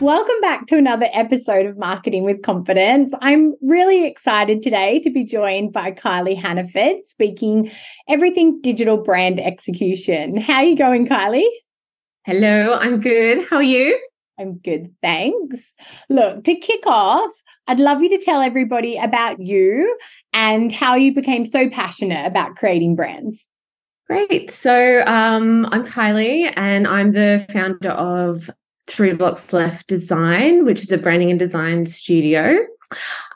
Welcome 0.00 0.40
back 0.40 0.66
to 0.68 0.78
another 0.78 1.08
episode 1.12 1.66
of 1.66 1.76
Marketing 1.76 2.24
with 2.24 2.40
Confidence. 2.40 3.12
I'm 3.20 3.54
really 3.60 4.06
excited 4.06 4.62
today 4.62 4.98
to 5.00 5.10
be 5.10 5.24
joined 5.24 5.74
by 5.74 5.92
Kylie 5.92 6.40
Hannaford 6.40 7.04
speaking 7.04 7.70
everything 8.08 8.62
digital 8.62 8.96
brand 8.96 9.38
execution. 9.38 10.38
How 10.38 10.60
are 10.60 10.64
you 10.64 10.74
going, 10.74 11.06
Kylie? 11.06 11.46
Hello, 12.24 12.78
I'm 12.80 12.98
good. 12.98 13.46
How 13.50 13.56
are 13.56 13.62
you? 13.62 14.00
I'm 14.38 14.56
good, 14.56 14.90
thanks. 15.02 15.74
Look, 16.08 16.44
to 16.44 16.54
kick 16.54 16.86
off, 16.86 17.30
I'd 17.66 17.78
love 17.78 18.00
you 18.00 18.08
to 18.08 18.24
tell 18.24 18.40
everybody 18.40 18.96
about 18.96 19.38
you 19.38 19.98
and 20.32 20.72
how 20.72 20.94
you 20.94 21.14
became 21.14 21.44
so 21.44 21.68
passionate 21.68 22.26
about 22.26 22.56
creating 22.56 22.96
brands. 22.96 23.46
Great. 24.06 24.50
So 24.50 25.02
um, 25.06 25.66
I'm 25.66 25.84
Kylie, 25.84 26.52
and 26.56 26.88
I'm 26.88 27.12
the 27.12 27.46
founder 27.52 27.90
of 27.90 28.50
Three 28.90 29.12
Blocks 29.14 29.52
Left 29.52 29.86
Design, 29.86 30.64
which 30.64 30.82
is 30.82 30.90
a 30.90 30.98
branding 30.98 31.30
and 31.30 31.38
design 31.38 31.86
studio. 31.86 32.58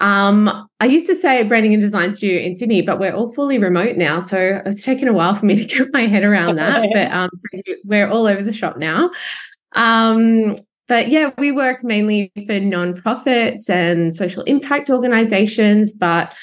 Um, 0.01 0.69
I 0.81 0.87
used 0.87 1.07
to 1.07 1.15
say 1.15 1.43
branding 1.45 1.75
and 1.75 1.81
design 1.81 2.13
studio 2.13 2.41
in 2.41 2.55
Sydney, 2.55 2.83
but 2.83 2.99
we're 2.99 3.13
all 3.13 3.33
fully 3.33 3.59
remote 3.59 3.97
now. 3.97 4.21
So 4.21 4.61
it's 4.67 4.85
taken 4.85 5.09
a 5.09 5.13
while 5.13 5.35
for 5.35 5.47
me 5.47 5.57
to 5.65 5.79
get 5.79 5.93
my 5.93 6.07
head 6.07 6.25
around 6.25 6.57
that. 6.57 6.89
but 6.93 7.11
um, 7.13 7.31
so 7.35 7.75
we're 7.85 8.09
all 8.09 8.27
over 8.27 8.43
the 8.43 8.53
shop 8.53 8.77
now. 8.77 9.11
Um, 9.73 10.57
but 10.87 11.09
yeah, 11.09 11.31
we 11.39 11.51
work 11.51 11.83
mainly 11.83 12.31
for 12.35 12.61
nonprofits 12.61 13.71
and 13.71 14.15
social 14.15 14.43
impact 14.43 14.91
organizations, 14.91 15.93
but 15.93 16.35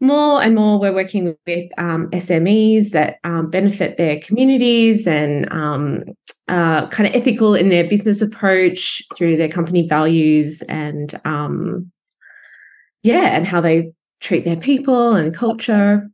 more 0.00 0.42
and 0.42 0.54
more 0.54 0.80
we're 0.80 0.94
working 0.94 1.36
with 1.46 1.70
um, 1.78 2.08
SMEs 2.10 2.90
that 2.90 3.18
um, 3.24 3.50
benefit 3.50 3.98
their 3.98 4.18
communities 4.20 5.06
and 5.06 5.50
um, 5.52 6.04
uh, 6.48 6.88
kind 6.88 7.08
of 7.08 7.14
ethical 7.14 7.54
in 7.54 7.68
their 7.68 7.88
business 7.88 8.22
approach 8.22 9.02
through 9.14 9.36
their 9.36 9.48
company 9.48 9.86
values 9.86 10.62
and 10.62 11.20
um, 11.24 11.90
yeah, 13.02 13.36
and 13.36 13.46
how 13.46 13.60
they 13.60 13.92
treat 14.20 14.44
their 14.44 14.56
people 14.56 15.14
and 15.14 15.34
culture. 15.34 16.08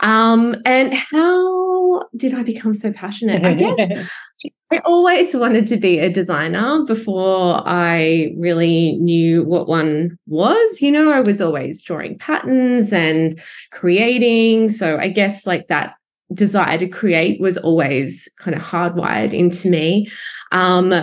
Um, 0.00 0.56
and 0.64 0.94
how 0.94 2.04
did 2.16 2.34
I 2.34 2.42
become 2.42 2.72
so 2.72 2.92
passionate? 2.92 3.44
I 3.44 3.54
guess 3.54 4.08
I 4.70 4.78
always 4.84 5.34
wanted 5.34 5.66
to 5.68 5.76
be 5.76 5.98
a 5.98 6.12
designer 6.12 6.84
before 6.84 7.62
I 7.66 8.34
really 8.36 8.96
knew 8.98 9.42
what 9.44 9.66
one 9.66 10.18
was. 10.26 10.82
You 10.82 10.92
know, 10.92 11.10
I 11.10 11.20
was 11.20 11.40
always 11.40 11.82
drawing 11.82 12.18
patterns 12.18 12.92
and 12.92 13.40
creating. 13.72 14.68
So 14.68 14.98
I 14.98 15.08
guess 15.08 15.46
like 15.46 15.68
that 15.68 15.94
desire 16.34 16.78
to 16.78 16.88
create 16.88 17.40
was 17.40 17.56
always 17.56 18.28
kind 18.38 18.54
of 18.54 18.62
hardwired 18.62 19.32
into 19.32 19.70
me. 19.70 20.08
Um, 20.52 20.94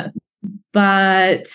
but 0.72 1.48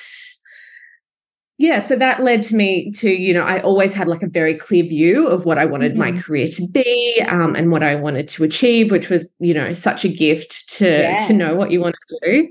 yeah, 1.60 1.80
so 1.80 1.94
that 1.94 2.22
led 2.22 2.42
to 2.44 2.56
me 2.56 2.90
to, 2.92 3.10
you 3.10 3.34
know, 3.34 3.42
I 3.42 3.60
always 3.60 3.92
had 3.92 4.08
like 4.08 4.22
a 4.22 4.26
very 4.26 4.54
clear 4.54 4.82
view 4.82 5.26
of 5.26 5.44
what 5.44 5.58
I 5.58 5.66
wanted 5.66 5.92
mm-hmm. 5.92 6.14
my 6.14 6.18
career 6.18 6.48
to 6.48 6.66
be 6.66 7.22
um, 7.28 7.54
and 7.54 7.70
what 7.70 7.82
I 7.82 7.96
wanted 7.96 8.28
to 8.28 8.44
achieve, 8.44 8.90
which 8.90 9.10
was, 9.10 9.28
you 9.40 9.52
know, 9.52 9.74
such 9.74 10.02
a 10.02 10.08
gift 10.08 10.70
to 10.78 10.86
yeah. 10.86 11.16
to 11.26 11.34
know 11.34 11.54
what 11.54 11.70
you 11.70 11.82
want 11.82 11.96
to 12.08 12.18
do. 12.22 12.48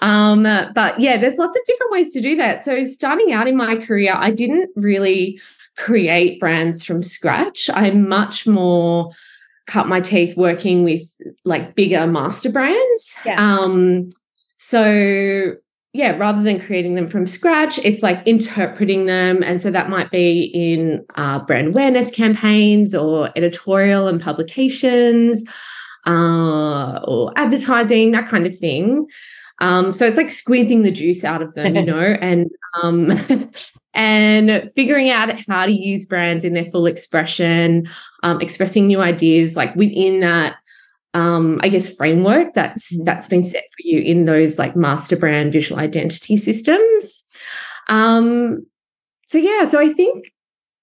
Um, 0.00 0.42
but 0.42 1.00
yeah, 1.00 1.16
there's 1.16 1.38
lots 1.38 1.56
of 1.56 1.62
different 1.64 1.90
ways 1.90 2.12
to 2.12 2.20
do 2.20 2.36
that. 2.36 2.62
So 2.62 2.84
starting 2.84 3.32
out 3.32 3.48
in 3.48 3.56
my 3.56 3.76
career, 3.76 4.12
I 4.14 4.30
didn't 4.30 4.68
really 4.76 5.40
create 5.78 6.38
brands 6.38 6.84
from 6.84 7.02
scratch. 7.02 7.70
I'm 7.72 8.06
much 8.06 8.46
more 8.46 9.10
cut 9.66 9.88
my 9.88 10.02
teeth 10.02 10.36
working 10.36 10.84
with 10.84 11.02
like 11.46 11.74
bigger 11.74 12.06
master 12.06 12.52
brands. 12.52 13.16
Yeah. 13.24 13.36
Um, 13.38 14.10
so 14.58 15.54
yeah, 15.94 16.16
rather 16.16 16.42
than 16.42 16.58
creating 16.58 16.96
them 16.96 17.06
from 17.06 17.24
scratch, 17.24 17.78
it's 17.78 18.02
like 18.02 18.20
interpreting 18.26 19.06
them. 19.06 19.44
And 19.44 19.62
so 19.62 19.70
that 19.70 19.88
might 19.88 20.10
be 20.10 20.50
in 20.52 21.06
uh, 21.14 21.38
brand 21.38 21.68
awareness 21.68 22.10
campaigns 22.10 22.96
or 22.96 23.30
editorial 23.36 24.08
and 24.08 24.20
publications 24.20 25.44
uh, 26.04 26.98
or 27.06 27.32
advertising, 27.36 28.10
that 28.10 28.26
kind 28.26 28.44
of 28.44 28.58
thing. 28.58 29.06
Um, 29.60 29.92
so 29.92 30.04
it's 30.04 30.16
like 30.16 30.30
squeezing 30.30 30.82
the 30.82 30.90
juice 30.90 31.22
out 31.22 31.42
of 31.42 31.54
them, 31.54 31.76
you 31.76 31.84
know, 31.86 32.00
and 32.00 32.50
um, 32.82 33.16
and 33.94 34.72
figuring 34.74 35.10
out 35.10 35.40
how 35.48 35.64
to 35.64 35.72
use 35.72 36.06
brands 36.06 36.44
in 36.44 36.54
their 36.54 36.64
full 36.64 36.86
expression, 36.86 37.86
um, 38.24 38.40
expressing 38.40 38.88
new 38.88 39.00
ideas 39.00 39.56
like 39.56 39.72
within 39.76 40.18
that 40.20 40.56
um, 41.14 41.60
I 41.62 41.68
guess 41.68 41.94
framework 41.94 42.54
that's 42.54 42.92
mm-hmm. 42.92 43.04
that's 43.04 43.28
been 43.28 43.44
set 43.44 43.62
for 43.70 43.86
you 43.86 44.00
in 44.00 44.24
those 44.24 44.58
like 44.58 44.76
master 44.76 45.16
brand 45.16 45.52
visual 45.52 45.80
identity 45.80 46.36
systems. 46.36 47.24
Um, 47.88 48.66
so 49.24 49.38
yeah, 49.38 49.64
so 49.64 49.80
I 49.80 49.92
think 49.92 50.32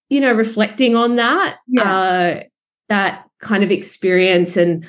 you 0.09 0.21
know 0.21 0.33
reflecting 0.33 0.95
on 0.95 1.17
that 1.17 1.57
yeah. 1.67 1.93
uh, 1.93 2.43
that 2.89 3.25
kind 3.41 3.63
of 3.63 3.71
experience 3.71 4.55
and 4.55 4.85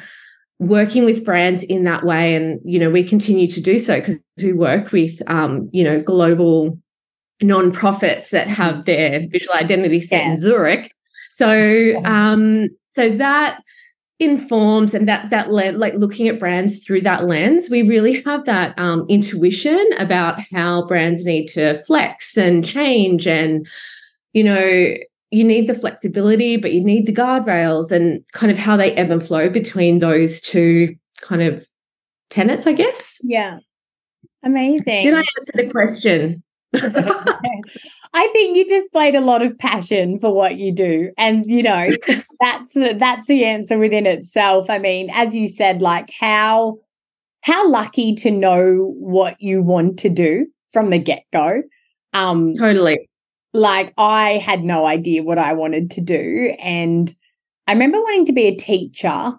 working 0.59 1.05
with 1.05 1.25
brands 1.25 1.65
in 1.65 1.85
that 1.85 2.05
way, 2.05 2.37
and 2.37 2.61
you 2.65 2.79
know 2.79 2.91
we 2.91 3.03
continue 3.03 3.49
to 3.49 3.61
do 3.61 3.79
so 3.81 3.99
because 3.99 4.23
we 4.41 4.53
work 4.53 4.93
with 4.93 5.21
um, 5.27 5.69
you 5.73 5.83
know 5.83 6.01
global 6.01 6.79
non-profits 7.43 8.31
that 8.31 8.47
mm-hmm. 8.47 8.63
have 8.63 8.85
their 8.85 9.27
visual 9.29 9.55
identity 9.55 10.01
set 10.01 10.23
yeah. 10.23 10.31
in 10.31 10.37
Zurich. 10.37 10.95
So 11.33 12.01
um, 12.05 12.69
so 12.91 13.17
that 13.17 13.61
informs 14.23 14.95
and 14.95 15.09
that 15.09 15.31
that 15.31 15.51
le- 15.51 15.73
like 15.73 15.95
looking 15.95 16.29
at 16.29 16.39
brands 16.39 16.79
through 16.85 17.01
that 17.01 17.25
lens 17.25 17.69
we 17.69 17.83
really 17.83 18.23
have 18.23 18.45
that 18.45 18.79
um, 18.79 19.05
intuition 19.09 19.89
about 19.99 20.41
how 20.53 20.87
brands 20.87 21.25
need 21.25 21.47
to 21.47 21.83
flex 21.85 22.37
and 22.37 22.65
change 22.65 23.27
and 23.27 23.67
you 24.33 24.45
know 24.45 24.95
you 25.31 25.45
need 25.45 25.67
the 25.67 25.75
flexibility 25.75 26.57
but 26.57 26.73
you 26.73 26.83
need 26.83 27.07
the 27.07 27.15
guardrails 27.15 27.91
and 27.91 28.25
kind 28.33 28.51
of 28.51 28.59
how 28.59 28.77
they 28.77 28.93
ebb 28.95 29.11
and 29.11 29.27
flow 29.27 29.49
between 29.49 29.99
those 29.99 30.41
two 30.41 30.95
kind 31.21 31.43
of 31.43 31.67
tenets 32.31 32.67
i 32.67 32.73
guess. 32.73 33.19
Yeah. 33.23 33.59
Amazing. 34.45 35.05
Did 35.05 35.15
i 35.15 35.19
answer 35.19 35.53
the 35.55 35.71
question 35.71 36.43
I 38.15 38.29
think 38.29 38.57
you 38.57 38.67
displayed 38.67 39.15
a 39.15 39.21
lot 39.21 39.43
of 39.43 39.59
passion 39.59 40.19
for 40.19 40.35
what 40.35 40.57
you 40.57 40.73
do, 40.73 41.11
and 41.19 41.45
you 41.51 41.63
know 41.63 41.91
that's 42.41 42.75
that's 42.75 43.27
the 43.27 43.45
answer 43.45 43.79
within 43.79 44.07
itself. 44.07 44.71
I 44.71 44.79
mean, 44.79 45.11
as 45.13 45.37
you 45.37 45.49
said, 45.49 45.83
like 45.83 46.11
how 46.19 46.79
how 47.43 47.69
lucky 47.69 48.15
to 48.15 48.31
know 48.31 48.95
what 48.99 49.37
you 49.41 49.63
want 49.63 49.99
to 50.01 50.09
do 50.09 50.47
from 50.73 50.91
the 50.91 50.99
get 50.99 51.25
go. 51.33 51.63
Um, 52.15 52.55
totally. 52.57 53.09
Like 53.53 53.93
I 53.99 54.39
had 54.39 54.65
no 54.65 54.87
idea 54.87 55.23
what 55.23 55.39
I 55.39 55.53
wanted 55.53 55.91
to 55.93 56.01
do, 56.01 56.55
and 56.59 57.15
I 57.67 57.73
remember 57.73 58.01
wanting 58.01 58.27
to 58.27 58.33
be 58.33 58.47
a 58.47 58.57
teacher 58.57 59.33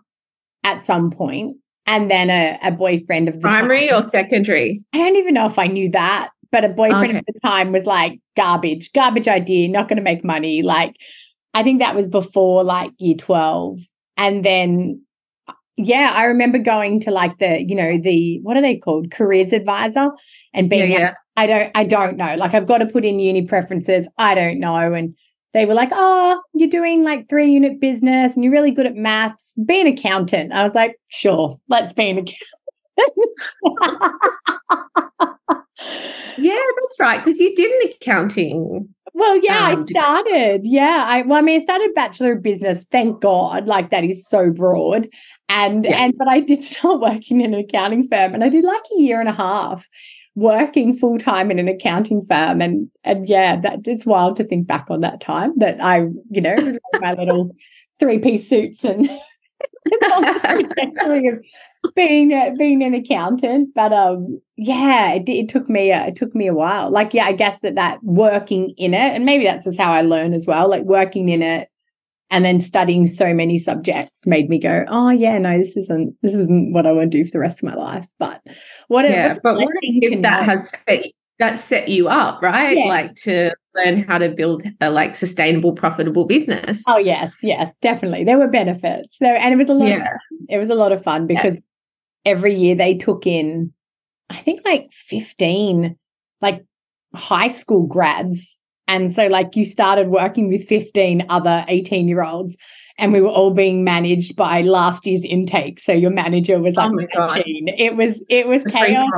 at 0.64 0.86
some 0.86 1.10
point, 1.10 1.58
and 1.88 2.12
then 2.12 2.30
a, 2.30 2.60
a 2.62 2.72
boyfriend 2.72 3.28
of 3.28 3.36
the 3.36 3.42
primary 3.42 3.88
time. 3.88 4.00
or 4.00 4.04
secondary. 4.04 4.84
I 4.94 5.00
don't 5.00 5.16
even 5.16 5.34
know 5.34 5.48
if 5.48 5.58
I 5.58 5.66
knew 5.66 5.90
that 5.92 6.30
but 6.54 6.64
a 6.64 6.70
boyfriend 6.70 7.10
okay. 7.10 7.18
at 7.18 7.26
the 7.26 7.40
time 7.44 7.72
was 7.72 7.88
like 7.88 8.22
garbage, 8.38 8.94
garbage 8.94 9.28
idea, 9.28 9.68
not 9.68 9.90
going 9.90 9.98
to 9.98 10.04
make 10.04 10.24
money. 10.24 10.62
Like, 10.62 10.96
I 11.56 11.64
think 11.64 11.80
that 11.80 11.96
was 11.96 12.08
before 12.08 12.64
like 12.64 12.92
year 13.00 13.16
12. 13.18 13.80
And 14.18 14.46
then, 14.46 15.02
yeah, 15.78 16.14
I 16.14 16.26
remember 16.26 16.60
going 16.60 17.00
to 17.02 17.12
like 17.12 17.40
the, 17.40 17.66
you 17.68 17.76
know, 17.76 17.98
the, 17.98 18.40
what 18.44 18.56
are 18.56 18.62
they 18.62 18.78
called? 18.78 19.10
Careers 19.10 19.52
advisor 19.52 20.12
and 20.54 20.70
being, 20.70 20.92
yeah, 20.92 21.00
yeah. 21.00 21.06
Like, 21.08 21.16
I 21.36 21.48
don't, 21.48 21.72
I 21.74 21.84
don't 21.86 22.18
know. 22.18 22.36
Like, 22.36 22.54
I've 22.54 22.68
got 22.68 22.78
to 22.78 22.86
put 22.86 23.04
in 23.04 23.18
uni 23.18 23.48
preferences. 23.48 24.08
I 24.20 24.36
don't 24.36 24.60
know. 24.60 24.94
And 24.94 25.16
they 25.56 25.66
were 25.66 25.74
like, 25.74 25.90
oh, 25.92 26.40
you're 26.54 26.70
doing 26.70 27.04
like 27.04 27.30
three 27.30 27.52
unit 27.52 27.82
business 27.82 28.36
and 28.36 28.44
you're 28.44 28.54
really 28.54 28.70
good 28.70 28.86
at 28.86 28.96
maths. 28.96 29.56
Be 29.66 29.82
an 29.82 29.88
accountant. 29.88 30.54
I 30.54 30.62
was 30.62 30.76
like, 30.76 30.98
sure, 31.10 31.60
let's 31.68 31.94
be 31.94 32.12
an 32.12 32.20
accountant. 32.20 32.38
Yeah, 36.38 36.60
that's 36.82 37.00
right. 37.00 37.24
Because 37.24 37.40
you 37.40 37.56
did 37.56 37.72
an 37.72 37.92
accounting. 37.92 38.90
Well, 39.14 39.40
yeah, 39.44 39.70
um, 39.74 39.82
I 39.82 39.86
started. 39.86 40.62
Yeah, 40.64 41.06
I 41.08 41.22
well, 41.22 41.38
I 41.38 41.42
mean, 41.42 41.62
I 41.62 41.64
started 41.64 41.94
Bachelor 41.96 42.34
of 42.34 42.44
Business. 42.44 42.86
Thank 42.90 43.22
God, 43.22 43.68
like 43.68 43.92
that 43.92 44.04
is 44.04 44.28
so 44.28 44.52
broad. 44.52 45.08
And 45.50 45.86
yeah. 45.86 45.98
and 45.98 46.14
but 46.18 46.28
I 46.28 46.40
did 46.40 46.64
start 46.72 47.00
working 47.00 47.42
in 47.42 47.54
an 47.54 47.60
accounting 47.60 48.08
firm, 48.08 48.34
and 48.34 48.44
I 48.44 48.50
did 48.50 48.64
like 48.64 48.82
a 48.98 49.02
year 49.02 49.20
and 49.20 49.30
a 49.30 49.34
half. 49.34 49.88
working 50.36 50.96
full 50.98 51.20
time 51.20 51.52
in 51.52 51.60
an 51.60 51.68
accounting 51.68 52.24
firm. 52.24 52.62
And 52.62 52.90
and 53.04 53.28
yeah, 53.30 53.60
that 53.62 53.82
it's 53.86 54.06
wild 54.06 54.36
to 54.38 54.44
think 54.44 54.68
back 54.68 54.88
on 54.90 55.02
that 55.02 55.22
time 55.22 55.54
that 55.58 55.80
I, 55.82 56.08
you 56.32 56.42
know, 56.42 56.56
was 56.56 56.78
my 57.00 57.14
little 57.14 57.52
three 58.00 58.20
piece 58.20 58.50
suits 58.50 58.84
and 58.84 59.10
being 61.96 62.56
being 62.58 62.84
an 62.84 62.94
accountant. 62.94 63.70
But 63.76 63.94
um, 63.94 64.42
yeah, 64.58 65.14
it, 65.14 65.28
it 65.28 65.50
took 65.50 65.70
me 65.70 65.92
a, 65.92 66.08
it 66.08 66.16
took 66.16 66.36
me 66.36 66.48
a 66.48 66.54
while. 66.54 66.92
Like 66.92 67.14
yeah, 67.14 67.26
I 67.26 67.34
guess 67.34 67.60
that 67.62 67.76
that 67.76 68.00
working 68.04 68.74
in 68.78 68.94
it, 68.94 69.14
and 69.14 69.26
maybe 69.26 69.46
that's 69.46 69.66
just 69.66 69.80
how 69.80 69.92
I 69.92 70.02
learn 70.02 70.34
as 70.34 70.48
well. 70.48 70.70
Like 70.70 70.84
working 70.84 71.30
in 71.30 71.42
it 71.42 71.70
and 72.34 72.44
then 72.44 72.60
studying 72.60 73.06
so 73.06 73.34
many 73.34 73.60
subjects 73.60 74.26
made 74.26 74.50
me 74.50 74.58
go 74.58 74.84
oh 74.88 75.12
yeah 75.12 75.38
no 75.38 75.58
this 75.58 75.78
isn't 75.78 76.16
this 76.22 76.34
isn't 76.34 76.74
what 76.74 76.86
i 76.86 76.92
want 76.92 77.12
to 77.12 77.18
do 77.18 77.24
for 77.24 77.32
the 77.32 77.40
rest 77.40 77.60
of 77.60 77.70
my 77.70 77.76
life 77.76 78.08
but 78.18 78.42
what 78.88 79.06
yeah, 79.06 79.34
what 79.34 79.44
but 79.44 79.56
what 79.58 79.70
if 79.82 80.22
that 80.22 80.44
has 80.44 80.70
set, 80.88 81.06
that 81.40 81.60
set 81.60 81.88
you 81.88 82.08
up 82.08 82.42
right 82.42 82.78
yeah. 82.78 82.86
like 82.86 83.16
to 83.16 83.54
learn 83.76 84.04
how 84.04 84.18
to 84.18 84.30
build 84.30 84.64
a 84.82 84.90
like 84.90 85.16
sustainable 85.16 85.74
profitable 85.74 86.26
business 86.26 86.84
oh 86.88 86.98
yes 86.98 87.36
yes 87.44 87.72
definitely 87.82 88.24
there 88.24 88.38
were 88.38 88.48
benefits 88.48 89.18
there 89.20 89.38
and 89.38 89.54
it 89.54 89.58
was 89.58 89.70
a 89.70 89.74
lot 89.74 89.90
yeah. 89.90 89.98
of 89.98 90.04
fun. 90.04 90.20
it 90.50 90.58
was 90.58 90.70
a 90.70 90.76
lot 90.76 90.92
of 90.92 91.04
fun 91.04 91.28
because 91.28 91.56
yeah. 91.56 91.62
Every 92.26 92.54
year 92.54 92.76
they 92.76 92.96
took 92.96 93.26
in 93.28 93.74
i 94.30 94.38
think 94.38 94.62
like 94.66 94.92
15 94.92 95.98
like 96.42 96.64
high 97.14 97.48
school 97.48 97.86
grads 97.86 98.58
and 98.88 99.14
so, 99.14 99.28
like, 99.28 99.56
you 99.56 99.66
started 99.66 100.10
working 100.10 100.50
with 100.50 100.68
15 100.68 101.26
other 101.30 101.64
18 101.68 102.08
year 102.08 102.24
olds, 102.24 102.58
and 102.98 103.14
we 103.14 103.22
were 103.22 103.30
all 103.30 103.52
being 103.52 103.84
managed 103.84 104.36
by 104.36 104.62
last 104.62 105.06
year's 105.06 105.24
intake. 105.24 105.80
So, 105.80 105.94
your 105.94 106.12
manager 106.12 106.60
was 106.60 106.76
like 106.76 106.92
oh 107.16 107.34
18. 107.34 107.70
It 107.70 107.96
was, 107.96 108.24
it 108.30 108.48
was 108.48 108.64
chaos. 108.66 109.10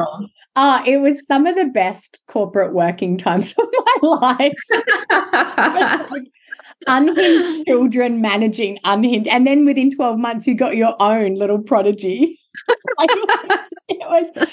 Ah, 0.58 0.80
uh, 0.80 0.84
it 0.86 1.00
was 1.00 1.26
some 1.28 1.48
of 1.48 1.56
the 1.56 1.66
best 1.66 2.20
corporate 2.28 2.74
working 2.74 3.18
times 3.18 3.54
of 3.60 3.68
my 3.74 3.98
life. 4.02 4.54
unhinged 6.88 7.66
children 7.68 8.22
managing 8.22 8.80
unhinged. 8.84 9.28
And 9.28 9.46
then 9.46 9.66
within 9.66 9.96
12 9.96 10.18
months, 10.18 10.48
you 10.48 10.56
got 10.56 10.76
your 10.76 10.96
own 11.02 11.36
little 11.36 11.60
prodigy. 11.60 12.40
it 13.00 13.18
was, 13.90 14.48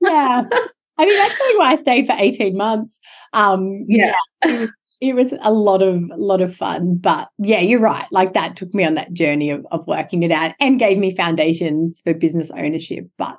yeah. 0.00 0.42
I 0.98 1.04
mean, 1.04 1.16
that's 1.16 1.36
probably 1.36 1.56
why 1.58 1.72
I 1.72 1.76
stayed 1.76 2.06
for 2.06 2.16
18 2.18 2.56
months. 2.56 2.98
Um, 3.32 3.84
yeah. 3.88 4.14
yeah 4.44 4.66
it, 5.00 5.14
was 5.14 5.34
a 5.42 5.52
lot 5.52 5.82
of 5.82 6.02
lot 6.16 6.40
of 6.40 6.54
fun. 6.54 6.96
But 6.96 7.28
yeah, 7.38 7.60
you're 7.60 7.80
right. 7.80 8.06
Like 8.10 8.34
that 8.34 8.56
took 8.56 8.72
me 8.74 8.84
on 8.84 8.94
that 8.94 9.12
journey 9.12 9.50
of, 9.50 9.66
of 9.70 9.86
working 9.86 10.22
it 10.22 10.32
out 10.32 10.54
and 10.60 10.78
gave 10.78 10.98
me 10.98 11.14
foundations 11.14 12.00
for 12.04 12.14
business 12.14 12.50
ownership. 12.50 13.06
But 13.18 13.38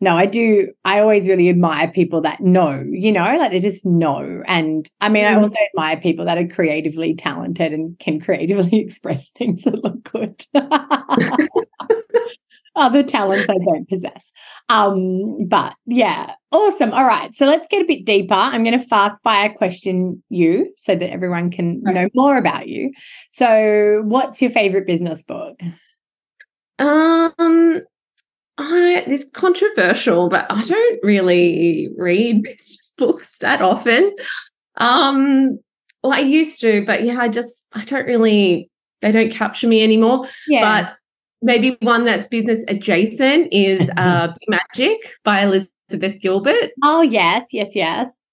no, 0.00 0.16
I 0.16 0.26
do. 0.26 0.72
I 0.84 1.00
always 1.00 1.28
really 1.28 1.48
admire 1.48 1.88
people 1.88 2.20
that 2.22 2.40
know, 2.40 2.84
you 2.90 3.12
know, 3.12 3.24
like 3.24 3.50
they 3.50 3.60
just 3.60 3.86
know. 3.86 4.42
And 4.46 4.88
I 5.00 5.08
mean, 5.08 5.24
mm. 5.24 5.30
I 5.30 5.34
also 5.34 5.54
admire 5.72 5.96
people 5.98 6.24
that 6.24 6.38
are 6.38 6.46
creatively 6.46 7.14
talented 7.14 7.72
and 7.72 7.98
can 7.98 8.20
creatively 8.26 8.78
express 8.80 9.30
things 9.30 9.62
that 9.62 9.82
look 9.82 10.02
good. 10.04 10.44
other 12.76 13.02
talents 13.02 13.48
I 13.48 13.56
don't 13.64 13.88
possess. 13.88 14.32
Um, 14.68 15.46
but 15.46 15.74
yeah, 15.86 16.34
awesome. 16.52 16.92
All 16.92 17.04
right. 17.04 17.34
So 17.34 17.46
let's 17.46 17.66
get 17.68 17.82
a 17.82 17.86
bit 17.86 18.04
deeper. 18.04 18.34
I'm 18.34 18.62
going 18.62 18.78
to 18.78 18.84
fast 18.84 19.22
fire 19.22 19.52
question 19.52 20.22
you 20.28 20.72
so 20.76 20.94
that 20.94 21.10
everyone 21.10 21.50
can 21.50 21.82
right. 21.82 21.94
know 21.94 22.08
more 22.14 22.36
about 22.36 22.68
you. 22.68 22.92
So, 23.30 24.02
what's 24.04 24.40
your 24.40 24.50
favorite 24.50 24.86
business 24.86 25.22
book? 25.22 25.58
Um, 26.78 27.80
I 28.58 29.04
it's 29.06 29.26
controversial, 29.32 30.28
but 30.28 30.46
I 30.50 30.62
don't 30.62 31.00
really 31.02 31.90
read 31.96 32.42
business 32.42 32.92
books 32.98 33.38
that 33.38 33.60
often. 33.60 34.14
Um, 34.76 35.58
well, 36.02 36.12
I 36.12 36.20
used 36.20 36.60
to, 36.60 36.84
but 36.86 37.02
yeah, 37.02 37.18
I 37.18 37.28
just 37.28 37.66
I 37.72 37.84
don't 37.84 38.06
really 38.06 38.70
they 39.00 39.12
don't 39.12 39.32
capture 39.32 39.68
me 39.68 39.82
anymore. 39.82 40.24
Yeah. 40.48 40.60
But 40.60 40.96
maybe 41.42 41.76
one 41.80 42.04
that's 42.04 42.28
business 42.28 42.64
adjacent 42.68 43.52
is 43.52 43.90
uh, 43.96 44.28
Big 44.28 44.60
Magic 44.74 44.98
by 45.24 45.42
Elizabeth 45.42 46.20
Gilbert. 46.20 46.70
Oh, 46.82 47.02
yes, 47.02 47.46
yes, 47.52 47.72
yes. 47.74 48.25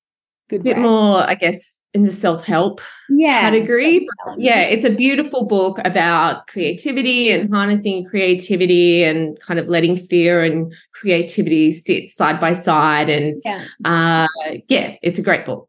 Good. 0.54 0.62
A 0.62 0.64
bit 0.64 0.78
more, 0.78 1.28
I 1.28 1.34
guess, 1.34 1.82
in 1.96 2.04
the 2.04 2.12
self 2.12 2.44
help 2.44 2.80
yeah. 3.10 3.42
category. 3.42 4.08
But 4.24 4.40
yeah, 4.40 4.62
it's 4.62 4.86
a 4.86 4.92
beautiful 4.92 5.48
book 5.48 5.80
about 5.84 6.46
creativity 6.46 7.32
and 7.32 7.52
harnessing 7.52 8.06
creativity 8.06 9.04
and 9.04 9.40
kind 9.40 9.60
of 9.60 9.68
letting 9.68 9.98
fear 9.98 10.44
and 10.44 10.72
creativity 10.94 11.72
sit 11.72 12.12
side 12.12 12.40
by 12.40 12.54
side. 12.54 13.10
And 13.10 13.42
yeah, 13.44 13.66
uh, 13.84 14.28
yeah 14.68 14.96
it's 15.02 15.18
a 15.18 15.24
great 15.24 15.44
book. 15.44 15.68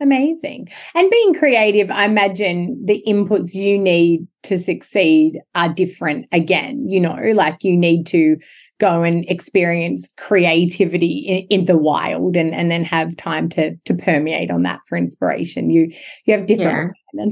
Amazing. 0.00 0.68
And 0.94 1.10
being 1.10 1.34
creative, 1.34 1.90
I 1.90 2.06
imagine 2.06 2.80
the 2.82 3.02
inputs 3.06 3.52
you 3.52 3.78
need 3.78 4.26
to 4.44 4.56
succeed 4.56 5.38
are 5.54 5.68
different 5.68 6.26
again. 6.32 6.88
You 6.88 7.00
know, 7.00 7.32
like 7.34 7.62
you 7.62 7.76
need 7.76 8.06
to 8.06 8.38
go 8.78 9.02
and 9.02 9.28
experience 9.28 10.10
creativity 10.16 11.46
in, 11.50 11.60
in 11.60 11.66
the 11.66 11.76
wild 11.76 12.34
and, 12.34 12.54
and 12.54 12.70
then 12.70 12.82
have 12.84 13.14
time 13.16 13.50
to 13.50 13.76
to 13.84 13.94
permeate 13.94 14.50
on 14.50 14.62
that 14.62 14.80
for 14.88 14.96
inspiration. 14.96 15.68
You 15.68 15.92
you 16.24 16.34
have 16.34 16.46
different 16.46 16.96
yeah. 17.12 17.28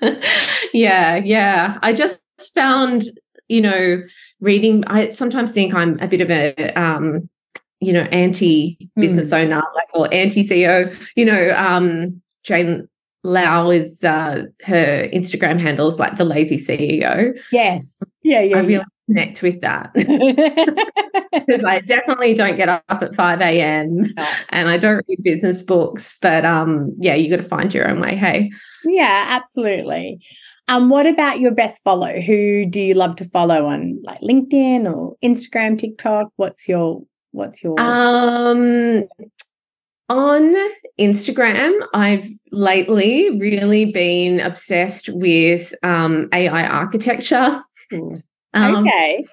yeah, 0.72 1.16
yeah. 1.16 1.78
I 1.80 1.92
just 1.92 2.20
found, 2.54 3.10
you 3.48 3.60
know, 3.60 4.02
reading 4.40 4.84
I 4.86 5.10
sometimes 5.10 5.52
think 5.52 5.74
I'm 5.74 5.98
a 6.00 6.08
bit 6.08 6.20
of 6.20 6.30
a 6.30 6.72
um 6.74 7.28
you 7.84 7.92
know, 7.92 8.02
anti 8.12 8.78
business 8.96 9.30
mm. 9.30 9.44
owner, 9.44 9.62
like 9.74 9.88
or 9.94 10.12
anti 10.12 10.42
CEO. 10.42 10.94
You 11.16 11.24
know, 11.24 11.54
um, 11.56 12.20
Jane 12.42 12.88
Lu 13.24 13.70
is 13.70 14.04
uh, 14.04 14.44
her 14.64 15.08
Instagram 15.12 15.58
handle 15.58 15.88
is 15.88 15.98
like 15.98 16.16
the 16.16 16.24
lazy 16.24 16.58
CEO. 16.58 17.36
Yes. 17.50 18.02
Yeah, 18.22 18.42
yeah. 18.42 18.58
I 18.58 18.60
really 18.60 18.74
yeah. 18.74 18.84
connect 19.06 19.42
with 19.42 19.60
that. 19.62 19.92
Because 21.34 21.64
I 21.64 21.80
definitely 21.80 22.34
don't 22.34 22.56
get 22.56 22.68
up 22.68 22.84
at 22.88 23.16
5 23.16 23.40
a.m. 23.40 24.04
and 24.50 24.68
I 24.68 24.78
don't 24.78 25.04
read 25.08 25.18
business 25.24 25.62
books. 25.62 26.16
But 26.22 26.44
um, 26.44 26.94
yeah, 26.98 27.16
you 27.16 27.28
got 27.28 27.42
to 27.42 27.48
find 27.48 27.74
your 27.74 27.90
own 27.90 28.00
way. 28.00 28.14
Hey. 28.14 28.52
Yeah, 28.84 29.24
absolutely. 29.30 30.20
Um, 30.68 30.90
what 30.90 31.06
about 31.06 31.40
your 31.40 31.50
best 31.50 31.82
follow? 31.82 32.20
Who 32.20 32.66
do 32.66 32.80
you 32.80 32.94
love 32.94 33.16
to 33.16 33.24
follow 33.24 33.66
on 33.66 34.00
like 34.04 34.20
LinkedIn 34.20 34.90
or 34.90 35.16
Instagram, 35.24 35.76
TikTok? 35.76 36.28
What's 36.36 36.68
your 36.68 37.02
What's 37.34 37.64
your 37.64 37.74
um 37.80 39.08
on 40.08 40.54
Instagram, 40.98 41.72
I've 41.92 42.28
lately 42.52 43.38
really 43.38 43.90
been 43.90 44.38
obsessed 44.38 45.08
with 45.08 45.74
um, 45.82 46.28
AI 46.32 46.64
architecture. 46.64 47.60
Um, 48.56 48.86
okay. 48.86 49.26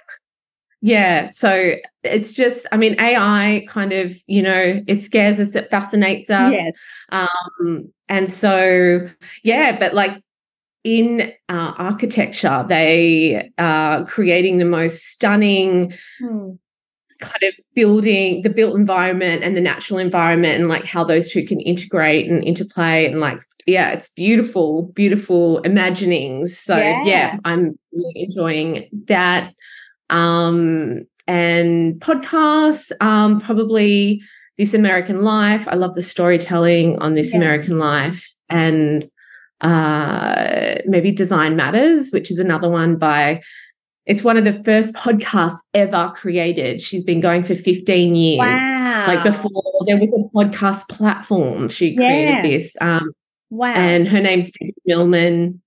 Yeah. 0.82 1.30
So 1.32 1.76
it's 2.04 2.34
just, 2.34 2.66
I 2.72 2.78
mean, 2.78 3.00
AI 3.00 3.68
kind 3.70 3.94
of, 3.94 4.18
you 4.26 4.42
know, 4.42 4.84
it 4.88 4.96
scares 4.96 5.40
us, 5.40 5.54
it 5.54 5.70
fascinates 5.70 6.32
us. 6.32 6.52
Yes. 6.52 6.76
Um, 7.10 7.94
and 8.10 8.32
so, 8.32 9.08
yeah, 9.44 9.78
but 9.78 9.94
like 9.94 10.24
in 10.84 11.32
uh, 11.50 11.74
architecture, 11.78 12.66
they 12.68 13.52
are 13.60 14.06
creating 14.06 14.58
the 14.58 14.66
most 14.66 15.06
stunning, 15.06 15.94
hmm 16.20 16.54
kind 17.22 17.44
of 17.44 17.54
building 17.76 18.42
the 18.42 18.50
built 18.50 18.76
environment 18.76 19.44
and 19.44 19.56
the 19.56 19.62
natural 19.62 20.00
environment 20.00 20.60
and 20.60 20.68
like 20.68 20.86
how 20.86 21.04
those 21.04 21.32
two 21.32 21.46
can 21.46 21.60
integrate 21.62 22.30
and 22.30 22.44
interplay 22.44 23.06
and 23.06 23.20
like 23.20 23.40
yeah 23.66 23.92
it's 23.92 24.10
beautiful 24.10 24.92
beautiful 24.94 25.60
imaginings. 25.60 26.58
So 26.58 26.76
yeah, 26.76 27.04
yeah. 27.06 27.38
I'm 27.46 27.78
really 27.94 28.24
enjoying 28.24 28.90
that. 29.06 29.54
Um 30.10 31.04
and 31.28 31.96
podcasts 32.02 32.92
um 33.00 33.40
probably 33.40 34.22
this 34.58 34.74
american 34.74 35.24
life. 35.24 35.68
I 35.68 35.76
love 35.76 35.96
the 35.96 36.04
storytelling 36.04 37.00
on 37.00 37.14
this 37.16 37.32
yeah. 37.32 37.38
american 37.38 37.78
life 37.78 38.28
and 38.50 39.10
uh 39.62 40.76
maybe 40.86 41.12
design 41.12 41.56
matters 41.56 42.10
which 42.12 42.32
is 42.32 42.40
another 42.40 42.68
one 42.68 42.98
by 42.98 43.42
it's 44.12 44.26
one 44.26 44.36
of 44.36 44.44
the 44.44 44.62
first 44.66 44.94
podcasts 44.94 45.60
ever 45.74 46.12
created. 46.18 46.82
She's 46.82 47.02
been 47.02 47.22
going 47.22 47.46
for 47.46 47.56
15 47.56 48.14
years. 48.14 48.40
Wow. 48.40 49.06
Like 49.08 49.24
before 49.24 49.86
there 49.88 49.98
was 49.98 50.10
a 50.10 50.36
podcast 50.36 50.90
platform, 50.90 51.70
she 51.70 51.96
created 51.96 52.30
yeah. 52.30 52.42
this. 52.42 52.76
Um, 52.82 53.14
wow. 53.50 53.74
And 53.74 54.10
her 54.10 54.20
name's 54.20 54.52
Debbie 54.52 54.74
Millman. 54.86 55.62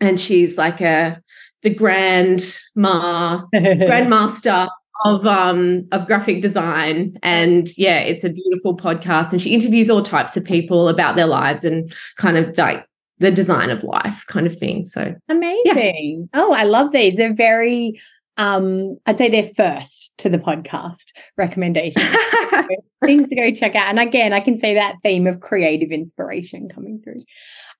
And 0.00 0.18
she's 0.18 0.56
like 0.56 0.80
a 0.80 1.22
the 1.60 1.74
grand 1.74 2.58
ma 2.74 3.42
grandmaster 3.54 4.70
of 5.04 5.26
um 5.26 5.86
of 5.92 6.06
graphic 6.06 6.40
design 6.40 7.18
and 7.22 7.76
yeah 7.76 7.98
it's 7.98 8.24
a 8.24 8.30
beautiful 8.30 8.76
podcast 8.76 9.32
and 9.32 9.42
she 9.42 9.54
interviews 9.54 9.90
all 9.90 10.02
types 10.02 10.36
of 10.36 10.44
people 10.44 10.88
about 10.88 11.16
their 11.16 11.26
lives 11.26 11.64
and 11.64 11.92
kind 12.16 12.36
of 12.36 12.56
like 12.56 12.86
the 13.18 13.30
design 13.30 13.70
of 13.70 13.82
life 13.82 14.24
kind 14.28 14.46
of 14.46 14.56
thing. 14.58 14.86
So 14.86 15.14
amazing. 15.28 16.28
Yeah. 16.32 16.40
Oh, 16.40 16.52
I 16.52 16.64
love 16.64 16.92
these. 16.92 17.16
They're 17.16 17.34
very 17.34 18.00
um, 18.38 18.96
I'd 19.06 19.16
say 19.16 19.30
they're 19.30 19.42
first 19.42 20.12
to 20.18 20.28
the 20.28 20.38
podcast 20.38 21.04
recommendation. 21.38 22.02
things 23.04 23.28
to 23.28 23.36
go 23.36 23.52
check 23.52 23.74
out. 23.74 23.88
And 23.88 23.98
again, 23.98 24.32
I 24.32 24.40
can 24.40 24.58
see 24.58 24.74
that 24.74 24.96
theme 25.02 25.26
of 25.26 25.40
creative 25.40 25.90
inspiration 25.90 26.68
coming 26.68 27.00
through. 27.02 27.22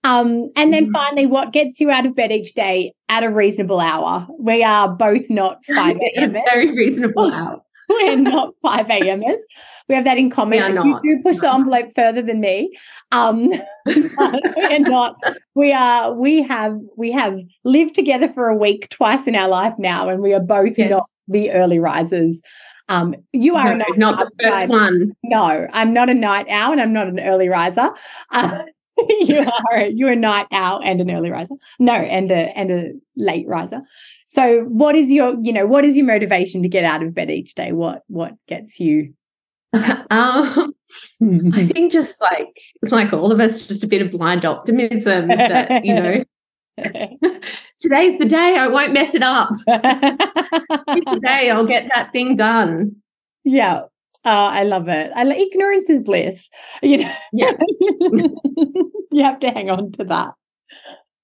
Um, 0.05 0.51
and 0.57 0.73
then 0.73 0.89
mm. 0.89 0.93
finally, 0.93 1.27
what 1.27 1.53
gets 1.53 1.81
you 1.81 1.91
out 1.91 2.07
of 2.07 2.15
bed 2.15 2.31
each 2.31 2.55
day 2.55 2.93
at 3.09 3.25
a 3.25 3.31
reasonable 3.31 3.81
hour? 3.81 4.27
We 4.39 4.63
are 4.63 4.89
both 4.89 5.29
not 5.29 5.65
5 5.75 5.97
a.m. 5.97 6.33
Very 6.33 6.73
reasonable 6.75 7.33
hour. 7.33 7.61
We're 7.89 8.17
not 8.17 8.55
5 8.63 8.91
a.m.ers. 8.91 9.45
We 9.89 9.95
have 9.95 10.05
that 10.05 10.19
in 10.19 10.31
common. 10.31 10.63
We 10.63 10.73
not. 10.73 11.05
You 11.05 11.17
do 11.17 11.23
push 11.23 11.39
the 11.39 11.53
envelope 11.53 11.93
further 11.95 12.23
than 12.23 12.41
me. 12.41 12.77
Um, 13.13 13.53
we're 13.87 14.79
not. 14.81 15.17
We 15.55 15.73
are. 15.73 16.13
We 16.13 16.43
have. 16.43 16.79
We 16.97 17.13
have 17.13 17.39
lived 17.65 17.95
together 17.95 18.29
for 18.29 18.49
a 18.49 18.57
week 18.57 18.89
twice 18.91 19.27
in 19.27 19.37
our 19.37 19.49
life 19.49 19.75
now, 19.79 20.09
and 20.09 20.21
we 20.21 20.35
are 20.35 20.41
both 20.41 20.77
yes. 20.77 20.91
not 20.91 21.03
the 21.29 21.53
early 21.53 21.79
risers. 21.79 22.43
Um, 22.89 23.15
you 23.33 23.57
are 23.57 23.75
no, 23.75 23.85
not 23.97 24.19
the 24.19 24.31
first 24.43 24.69
one. 24.69 25.13
No, 25.25 25.67
I'm 25.73 25.93
not 25.93 26.09
a 26.09 26.15
night 26.15 26.47
owl, 26.49 26.73
and 26.73 26.81
I'm 26.81 26.93
not 26.93 27.09
an 27.09 27.21
early 27.21 27.49
riser. 27.49 27.91
Uh, 28.31 28.63
you 29.21 29.47
are 29.71 29.87
you're 29.87 30.13
a 30.13 30.17
night 30.17 30.47
owl 30.53 30.81
and 30.83 31.01
an 31.01 31.11
early 31.11 31.31
riser. 31.31 31.55
No, 31.79 31.93
and 31.93 32.31
a 32.31 32.57
and 32.57 32.71
a 32.71 32.93
late 33.17 33.47
riser. 33.47 33.83
So 34.27 34.65
what 34.65 34.97
is 34.97 35.11
your, 35.11 35.37
you 35.43 35.53
know, 35.53 35.67
what 35.67 35.85
is 35.85 35.97
your 35.97 36.07
motivation 36.07 36.63
to 36.63 36.69
get 36.69 36.85
out 36.85 37.03
of 37.03 37.15
bed 37.15 37.31
each 37.31 37.55
day? 37.55 37.73
What 37.73 38.03
what 38.09 38.35
gets 38.47 38.81
you 38.81 39.15
um, 40.11 40.75
I 41.21 41.67
think 41.73 41.93
just 41.93 42.21
like 42.21 42.59
like 42.83 43.13
all 43.13 43.33
of 43.33 43.41
us, 43.41 43.67
just 43.67 43.85
a 43.85 43.87
bit 43.87 44.01
of 44.01 44.13
blind 44.13 44.45
optimism 44.45 45.29
that, 45.29 45.85
you 45.85 45.95
know, 45.95 46.25
today's 47.79 48.19
the 48.19 48.27
day 48.27 48.57
I 48.57 48.69
won't 48.69 48.93
mess 48.93 49.15
it 49.15 49.23
up. 49.23 49.51
Today 51.13 51.51
I'll 51.51 51.67
get 51.67 51.91
that 51.95 52.11
thing 52.13 52.37
done. 52.37 52.97
Yeah. 53.45 53.83
Uh, 54.27 54.51
I 54.51 54.65
love 54.65 54.89
it. 54.89 55.13
I 55.15 55.23
like 55.23 55.39
ignorance 55.39 55.89
is 55.89 56.03
bliss. 56.03 56.51
You 56.83 56.99
know, 56.99 57.15
yeah. 57.33 57.53
you 59.13 59.23
have 59.23 59.39
to 59.39 59.51
hang 59.51 59.71
on 59.71 59.93
to 59.93 60.05
that. 60.05 60.35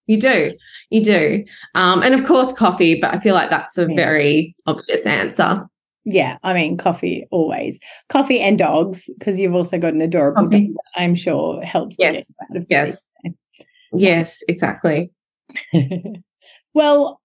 You 0.06 0.20
do, 0.20 0.56
you 0.90 1.02
do, 1.02 1.44
um, 1.74 2.02
and 2.02 2.14
of 2.14 2.24
course 2.24 2.52
coffee. 2.52 3.00
But 3.00 3.12
I 3.12 3.18
feel 3.18 3.34
like 3.34 3.50
that's 3.50 3.76
a 3.76 3.88
yeah. 3.88 3.96
very 3.96 4.54
obvious 4.66 5.04
answer. 5.04 5.66
Yeah, 6.04 6.38
I 6.44 6.54
mean 6.54 6.76
coffee 6.76 7.26
always. 7.32 7.80
Coffee 8.08 8.38
and 8.38 8.56
dogs 8.56 9.10
because 9.18 9.40
you've 9.40 9.54
also 9.54 9.78
got 9.78 9.94
an 9.94 10.00
adorable 10.00 10.44
coffee. 10.44 10.68
dog. 10.68 10.76
I'm 10.94 11.16
sure 11.16 11.60
helps. 11.62 11.96
Yes, 11.98 12.30
yes, 12.70 13.08
yes, 13.92 14.42
exactly. 14.46 15.10
well, 16.74 17.20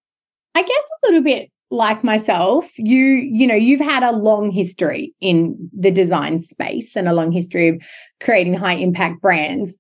I 0.55 0.63
guess 0.63 0.72
a 0.72 1.07
little 1.07 1.22
bit 1.22 1.51
like 1.69 2.03
myself, 2.03 2.71
you 2.77 2.97
you 2.97 3.45
know, 3.45 3.55
you've 3.55 3.81
had 3.81 4.03
a 4.03 4.12
long 4.12 4.51
history 4.51 5.13
in 5.19 5.69
the 5.77 5.91
design 5.91 6.39
space 6.39 6.95
and 6.95 7.07
a 7.07 7.13
long 7.13 7.31
history 7.31 7.69
of 7.69 7.83
creating 8.21 8.53
high 8.53 8.75
impact 8.75 9.21
brands. 9.21 9.75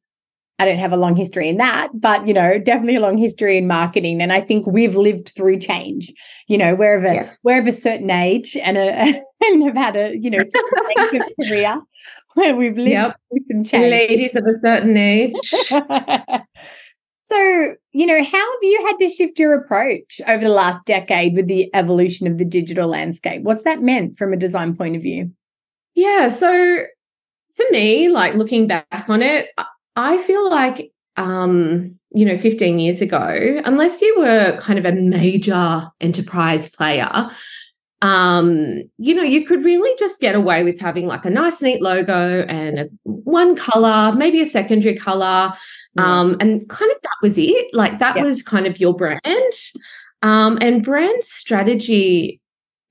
I 0.59 0.65
don't 0.65 0.79
have 0.79 0.91
a 0.91 0.97
long 0.97 1.15
history 1.15 1.47
in 1.47 1.57
that, 1.57 1.89
but 1.93 2.25
you 2.25 2.33
know, 2.33 2.57
definitely 2.57 2.95
a 2.95 2.99
long 2.99 3.17
history 3.17 3.57
in 3.57 3.67
marketing. 3.67 4.21
And 4.21 4.33
I 4.33 4.41
think 4.41 4.65
we've 4.65 4.95
lived 4.95 5.29
through 5.29 5.59
change. 5.59 6.11
You 6.47 6.57
know, 6.57 6.73
we're 6.73 6.97
of 6.97 7.03
a 7.03 7.13
yes. 7.13 7.39
we're 7.43 7.59
of 7.59 7.67
a 7.67 7.71
certain 7.71 8.09
age 8.09 8.57
and 8.57 8.77
a 8.77 9.21
and 9.41 9.63
have 9.63 9.75
had 9.75 9.95
a 9.95 10.17
you 10.17 10.29
know 10.29 10.43
career 11.41 11.81
where 12.33 12.55
we've 12.55 12.77
lived 12.77 12.89
yep. 12.89 13.19
through 13.29 13.39
some 13.47 13.63
change. 13.63 13.91
Ladies 13.91 14.35
of 14.35 14.45
a 14.45 14.59
certain 14.59 14.97
age. 14.97 15.53
So, 17.29 17.75
you 17.91 18.05
know, 18.05 18.23
how 18.23 18.51
have 18.51 18.61
you 18.61 18.85
had 18.87 18.97
to 18.99 19.09
shift 19.09 19.37
your 19.37 19.53
approach 19.53 20.21
over 20.29 20.45
the 20.45 20.49
last 20.49 20.85
decade 20.85 21.35
with 21.35 21.47
the 21.47 21.69
evolution 21.75 22.25
of 22.25 22.37
the 22.37 22.45
digital 22.45 22.87
landscape? 22.87 23.41
What's 23.41 23.63
that 23.63 23.81
meant 23.81 24.17
from 24.17 24.31
a 24.31 24.37
design 24.37 24.77
point 24.77 24.95
of 24.95 25.01
view? 25.01 25.31
Yeah. 25.93 26.29
So, 26.29 26.47
for 27.53 27.65
me, 27.69 28.07
like 28.07 28.35
looking 28.35 28.65
back 28.65 29.09
on 29.09 29.21
it, 29.21 29.49
I 29.97 30.19
feel 30.19 30.49
like, 30.49 30.93
um, 31.17 31.99
you 32.11 32.23
know, 32.23 32.37
15 32.37 32.79
years 32.79 33.01
ago, 33.01 33.61
unless 33.65 34.01
you 34.01 34.15
were 34.19 34.57
kind 34.61 34.79
of 34.79 34.85
a 34.85 34.93
major 34.93 35.91
enterprise 35.99 36.69
player, 36.69 37.29
um, 38.01 38.83
you 38.97 39.15
know, 39.15 39.23
you 39.23 39.45
could 39.45 39.65
really 39.65 39.93
just 39.97 40.21
get 40.21 40.35
away 40.35 40.63
with 40.63 40.79
having 40.79 41.07
like 41.07 41.25
a 41.25 41.31
nice, 41.31 41.61
neat 41.61 41.81
logo 41.81 42.43
and 42.43 42.79
a, 42.79 42.89
one 43.03 43.55
color, 43.55 44.13
maybe 44.15 44.39
a 44.39 44.45
secondary 44.45 44.95
color, 44.95 45.51
um, 45.97 46.37
and 46.39 46.67
kind 46.69 46.91
of 46.91 46.97
that 47.01 47.15
was 47.21 47.37
it. 47.37 47.73
Like 47.73 47.99
that 47.99 48.19
was 48.19 48.43
kind 48.43 48.67
of 48.67 48.79
your 48.79 48.95
brand. 48.95 49.21
Um, 50.23 50.57
and 50.61 50.83
brand 50.83 51.23
strategy, 51.23 52.41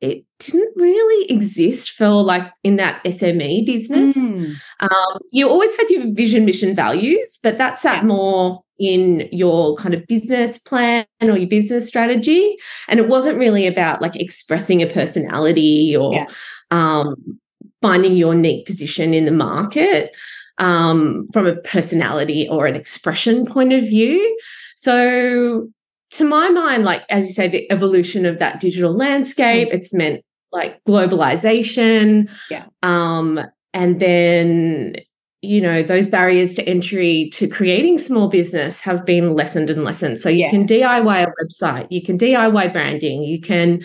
it 0.00 0.24
didn't 0.38 0.72
really 0.76 1.30
exist 1.30 1.90
for 1.90 2.08
like 2.08 2.52
in 2.62 2.76
that 2.76 3.02
SME 3.04 3.66
business. 3.66 4.16
Mm. 4.16 4.54
Um, 4.80 5.18
you 5.30 5.48
always 5.48 5.74
had 5.76 5.90
your 5.90 6.12
vision, 6.12 6.44
mission, 6.44 6.74
values, 6.76 7.38
but 7.42 7.58
that's 7.58 7.82
that 7.82 7.88
sat 7.88 8.02
yeah. 8.02 8.08
more 8.08 8.62
in 8.78 9.28
your 9.32 9.74
kind 9.76 9.94
of 9.94 10.06
business 10.06 10.58
plan 10.58 11.06
or 11.22 11.36
your 11.36 11.48
business 11.48 11.88
strategy. 11.88 12.56
And 12.88 13.00
it 13.00 13.08
wasn't 13.08 13.38
really 13.38 13.66
about 13.66 14.02
like 14.02 14.16
expressing 14.16 14.82
a 14.82 14.86
personality 14.86 15.96
or 15.96 16.12
yeah. 16.12 16.26
um, 16.70 17.40
finding 17.80 18.16
your 18.16 18.34
neat 18.34 18.66
position 18.66 19.14
in 19.14 19.24
the 19.24 19.32
market 19.32 20.14
um, 20.58 21.28
from 21.32 21.46
a 21.46 21.56
personality 21.56 22.48
or 22.50 22.66
an 22.66 22.74
expression 22.74 23.46
point 23.46 23.72
of 23.72 23.82
view. 23.82 24.38
So, 24.74 25.68
to 26.12 26.24
my 26.24 26.48
mind, 26.50 26.84
like 26.84 27.02
as 27.10 27.26
you 27.26 27.32
say, 27.32 27.48
the 27.48 27.70
evolution 27.70 28.24
of 28.26 28.38
that 28.38 28.60
digital 28.60 28.94
landscape, 28.94 29.68
mm-hmm. 29.68 29.76
it's 29.76 29.92
meant 29.92 30.24
like 30.52 30.82
globalization. 30.84 32.30
Yeah. 32.50 32.66
Um, 32.82 33.40
and 33.74 34.00
then 34.00 34.96
you 35.42 35.60
know 35.60 35.82
those 35.82 36.06
barriers 36.06 36.54
to 36.54 36.66
entry 36.68 37.30
to 37.32 37.46
creating 37.46 37.98
small 37.98 38.28
business 38.28 38.80
have 38.80 39.04
been 39.04 39.34
lessened 39.34 39.70
and 39.70 39.84
lessened 39.84 40.18
so 40.18 40.28
you 40.28 40.40
yeah. 40.40 40.50
can 40.50 40.66
diy 40.66 41.22
a 41.24 41.32
website 41.44 41.86
you 41.90 42.02
can 42.02 42.18
diy 42.18 42.72
branding 42.72 43.22
you 43.22 43.40
can 43.40 43.84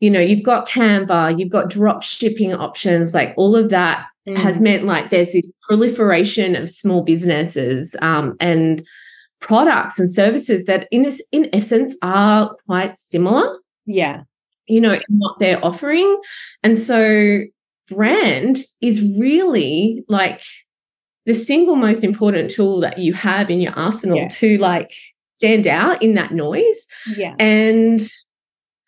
you 0.00 0.10
know 0.10 0.20
you've 0.20 0.42
got 0.42 0.68
canva 0.68 1.38
you've 1.38 1.50
got 1.50 1.70
drop 1.70 2.02
shipping 2.02 2.52
options 2.52 3.14
like 3.14 3.32
all 3.36 3.56
of 3.56 3.70
that 3.70 4.06
mm. 4.28 4.36
has 4.36 4.60
meant 4.60 4.84
like 4.84 5.10
there's 5.10 5.32
this 5.32 5.52
proliferation 5.62 6.56
of 6.56 6.70
small 6.70 7.02
businesses 7.02 7.96
um, 8.02 8.36
and 8.40 8.86
products 9.40 9.98
and 9.98 10.10
services 10.10 10.64
that 10.64 10.88
in 10.90 11.10
in 11.32 11.48
essence 11.52 11.94
are 12.02 12.54
quite 12.66 12.96
similar 12.96 13.58
yeah 13.84 14.22
you 14.66 14.80
know 14.80 14.94
in 14.94 15.18
what 15.18 15.38
they're 15.38 15.62
offering 15.64 16.18
and 16.62 16.78
so 16.78 17.40
brand 17.90 18.64
is 18.80 19.02
really 19.18 20.02
like 20.08 20.42
the 21.26 21.34
single 21.34 21.76
most 21.76 22.02
important 22.02 22.50
tool 22.50 22.80
that 22.80 22.98
you 22.98 23.12
have 23.12 23.50
in 23.50 23.60
your 23.60 23.72
arsenal 23.74 24.16
yeah. 24.16 24.28
to 24.28 24.56
like 24.58 24.94
stand 25.24 25.66
out 25.66 26.02
in 26.02 26.14
that 26.14 26.32
noise 26.32 26.86
yeah 27.14 27.34
and 27.38 28.08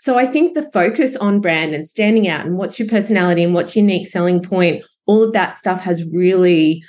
so 0.07 0.17
I 0.17 0.25
think 0.25 0.55
the 0.55 0.71
focus 0.71 1.17
on 1.17 1.41
brand 1.41 1.75
and 1.75 1.85
standing 1.85 2.29
out 2.29 2.47
and 2.47 2.57
what's 2.57 2.79
your 2.79 2.87
personality 2.87 3.43
and 3.43 3.55
what's 3.55 3.75
your 3.75 3.83
unique 3.83 4.07
selling 4.07 4.41
point, 4.41 4.85
all 5.07 5.23
of 5.23 5.33
that 5.33 5.57
stuff 5.57 5.81
has 5.81 6.05
really 6.05 6.85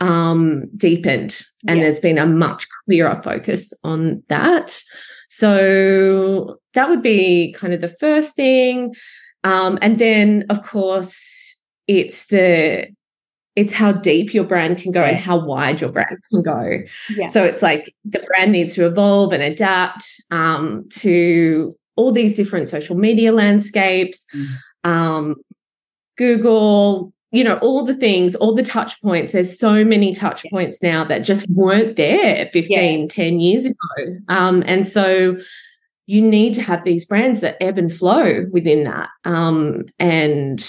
um, 0.00 0.64
deepened 0.76 1.42
and 1.66 1.78
yeah. 1.78 1.84
there's 1.84 2.00
been 2.00 2.18
a 2.18 2.26
much 2.26 2.66
clearer 2.84 3.20
focus 3.22 3.72
on 3.84 4.22
that. 4.28 4.82
So 5.28 6.58
that 6.74 6.88
would 6.88 7.02
be 7.02 7.54
kind 7.56 7.72
of 7.72 7.80
the 7.80 7.88
first 7.88 8.34
thing. 8.34 8.94
Um, 9.44 9.78
and 9.80 9.98
then, 9.98 10.44
of 10.50 10.62
course, 10.62 11.56
it's 11.86 12.26
the 12.26 12.88
it's 13.54 13.72
how 13.72 13.92
deep 13.92 14.32
your 14.32 14.44
brand 14.44 14.78
can 14.78 14.92
go 14.92 15.02
and 15.02 15.16
how 15.16 15.44
wide 15.44 15.80
your 15.80 15.90
brand 15.90 16.18
can 16.30 16.42
go. 16.42 16.78
Yeah. 17.10 17.26
So 17.26 17.44
it's 17.44 17.62
like 17.62 17.94
the 18.04 18.20
brand 18.20 18.52
needs 18.52 18.74
to 18.76 18.86
evolve 18.86 19.32
and 19.32 19.42
adapt 19.42 20.06
um, 20.30 20.88
to 20.90 21.76
all 21.96 22.12
these 22.12 22.34
different 22.34 22.68
social 22.68 22.96
media 22.96 23.30
landscapes, 23.30 24.26
mm. 24.34 24.46
um, 24.88 25.34
Google, 26.16 27.12
you 27.32 27.42
know, 27.42 27.56
all 27.62 27.84
the 27.84 27.94
things, 27.94 28.36
all 28.36 28.54
the 28.54 28.62
touch 28.62 29.00
points. 29.00 29.32
There's 29.32 29.58
so 29.58 29.84
many 29.84 30.14
touch 30.14 30.44
points 30.50 30.82
now 30.82 31.02
that 31.04 31.20
just 31.20 31.50
weren't 31.50 31.96
there 31.96 32.46
15, 32.52 33.00
yeah. 33.00 33.06
10 33.08 33.40
years 33.40 33.64
ago. 33.64 34.18
Um, 34.28 34.62
and 34.66 34.86
so 34.86 35.38
you 36.06 36.20
need 36.20 36.52
to 36.54 36.62
have 36.62 36.84
these 36.84 37.06
brands 37.06 37.40
that 37.40 37.56
ebb 37.60 37.78
and 37.78 37.92
flow 37.92 38.44
within 38.52 38.84
that. 38.84 39.08
Um, 39.24 39.84
and 39.98 40.62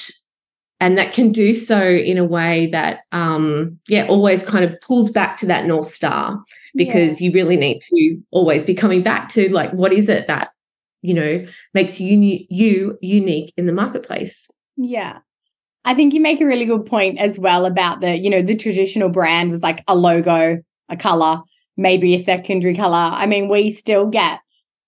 and 0.79 0.97
that 0.97 1.13
can 1.13 1.31
do 1.31 1.53
so 1.53 1.81
in 1.81 2.17
a 2.17 2.25
way 2.25 2.67
that 2.67 3.01
um, 3.13 3.79
yeah 3.87 4.05
always 4.07 4.43
kind 4.43 4.65
of 4.65 4.79
pulls 4.81 5.11
back 5.11 5.37
to 5.37 5.45
that 5.45 5.65
north 5.65 5.85
star 5.85 6.41
because 6.75 7.21
yeah. 7.21 7.27
you 7.27 7.33
really 7.33 7.55
need 7.55 7.79
to 7.81 8.21
always 8.31 8.63
be 8.63 8.73
coming 8.73 9.01
back 9.01 9.29
to 9.29 9.49
like 9.53 9.71
what 9.71 9.93
is 9.93 10.09
it 10.09 10.27
that 10.27 10.49
you 11.01 11.13
know 11.13 11.43
makes 11.73 12.01
you 12.01 12.45
you 12.49 12.97
unique 13.01 13.53
in 13.55 13.65
the 13.65 13.71
marketplace 13.71 14.49
yeah 14.75 15.19
i 15.85 15.93
think 15.93 16.13
you 16.13 16.21
make 16.21 16.41
a 16.41 16.45
really 16.45 16.65
good 16.65 16.85
point 16.85 17.17
as 17.19 17.39
well 17.39 17.65
about 17.65 18.01
the 18.01 18.17
you 18.17 18.29
know 18.29 18.41
the 18.41 18.55
traditional 18.55 19.09
brand 19.09 19.51
was 19.51 19.61
like 19.61 19.83
a 19.87 19.95
logo 19.95 20.59
a 20.89 20.97
color 20.97 21.41
maybe 21.77 22.13
a 22.15 22.19
secondary 22.19 22.75
color 22.75 23.09
i 23.13 23.25
mean 23.25 23.49
we 23.49 23.71
still 23.71 24.07
get 24.07 24.39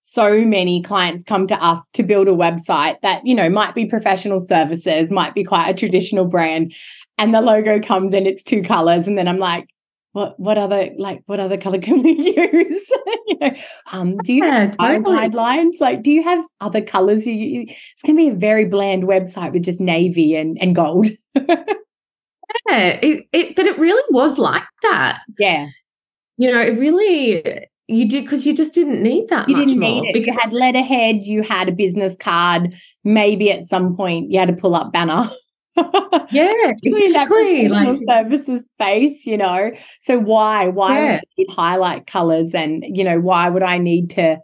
so 0.07 0.45
many 0.45 0.83
clients 0.83 1.23
come 1.23 1.47
to 1.47 1.55
us 1.55 1.89
to 1.89 2.03
build 2.03 2.27
a 2.27 2.31
website 2.31 3.01
that, 3.01 3.25
you 3.25 3.33
know, 3.33 3.49
might 3.49 3.73
be 3.73 3.87
professional 3.87 4.39
services, 4.39 5.09
might 5.09 5.33
be 5.33 5.43
quite 5.43 5.67
a 5.67 5.73
traditional 5.73 6.25
brand. 6.25 6.75
And 7.17 7.33
the 7.33 7.41
logo 7.41 7.79
comes 7.79 8.13
in 8.13 8.27
its 8.27 8.43
two 8.43 8.61
colors. 8.61 9.07
And 9.07 9.17
then 9.17 9.27
I'm 9.27 9.39
like, 9.39 9.67
what 10.15 10.39
what 10.39 10.57
other 10.57 10.91
like 10.97 11.21
what 11.25 11.41
other 11.41 11.57
color 11.57 11.77
can 11.87 12.01
we 12.01 12.13
use? 12.13 12.91
you 13.27 13.37
know, 13.41 13.51
um, 13.91 14.15
do 14.19 14.33
you 14.33 14.43
have 14.43 14.77
totally. 14.77 15.13
guidelines? 15.13 15.81
Like, 15.81 16.03
do 16.03 16.11
you 16.11 16.23
have 16.23 16.45
other 16.61 16.81
colors? 16.81 17.27
You, 17.27 17.65
it's 17.67 18.01
going 18.01 18.15
to 18.15 18.23
be 18.23 18.29
a 18.29 18.33
very 18.33 18.63
bland 18.63 19.03
website 19.03 19.51
with 19.51 19.65
just 19.65 19.81
navy 19.81 20.35
and 20.35 20.57
and 20.61 20.73
gold. 20.73 21.09
yeah, 21.35 21.67
it, 22.69 23.27
it 23.33 23.57
but 23.57 23.65
it 23.65 23.77
really 23.77 24.03
was 24.09 24.39
like 24.39 24.63
that. 24.83 25.19
Yeah, 25.37 25.67
you 26.37 26.49
know, 26.49 26.61
it 26.61 26.79
really 26.79 27.67
you 27.87 28.07
did 28.07 28.23
because 28.23 28.47
you 28.47 28.55
just 28.55 28.73
didn't 28.73 29.03
need 29.03 29.27
that. 29.27 29.49
You 29.49 29.57
didn't 29.57 29.77
need 29.77 30.07
it. 30.07 30.13
Because 30.13 30.33
you 30.33 30.39
had 30.39 30.53
letterhead, 30.53 31.23
you 31.23 31.43
had 31.43 31.67
a 31.67 31.73
business 31.73 32.15
card. 32.15 32.73
Maybe 33.03 33.51
at 33.51 33.67
some 33.67 33.97
point 33.97 34.31
you 34.31 34.39
had 34.39 34.47
to 34.47 34.55
pull 34.55 34.75
up 34.75 34.93
banner. 34.93 35.29
Yeah, 36.31 36.73
exactly. 36.83 37.67
Like 37.67 37.99
services 38.07 38.63
space, 38.73 39.25
you 39.25 39.37
know. 39.37 39.71
So 40.01 40.19
why? 40.19 40.67
Why 40.67 40.97
yeah. 40.97 41.11
would 41.11 41.19
I 41.19 41.23
need 41.37 41.49
highlight 41.51 42.07
colors? 42.07 42.53
And 42.53 42.85
you 42.87 43.03
know, 43.03 43.19
why 43.19 43.49
would 43.49 43.63
I 43.63 43.77
need 43.77 44.09
to 44.11 44.39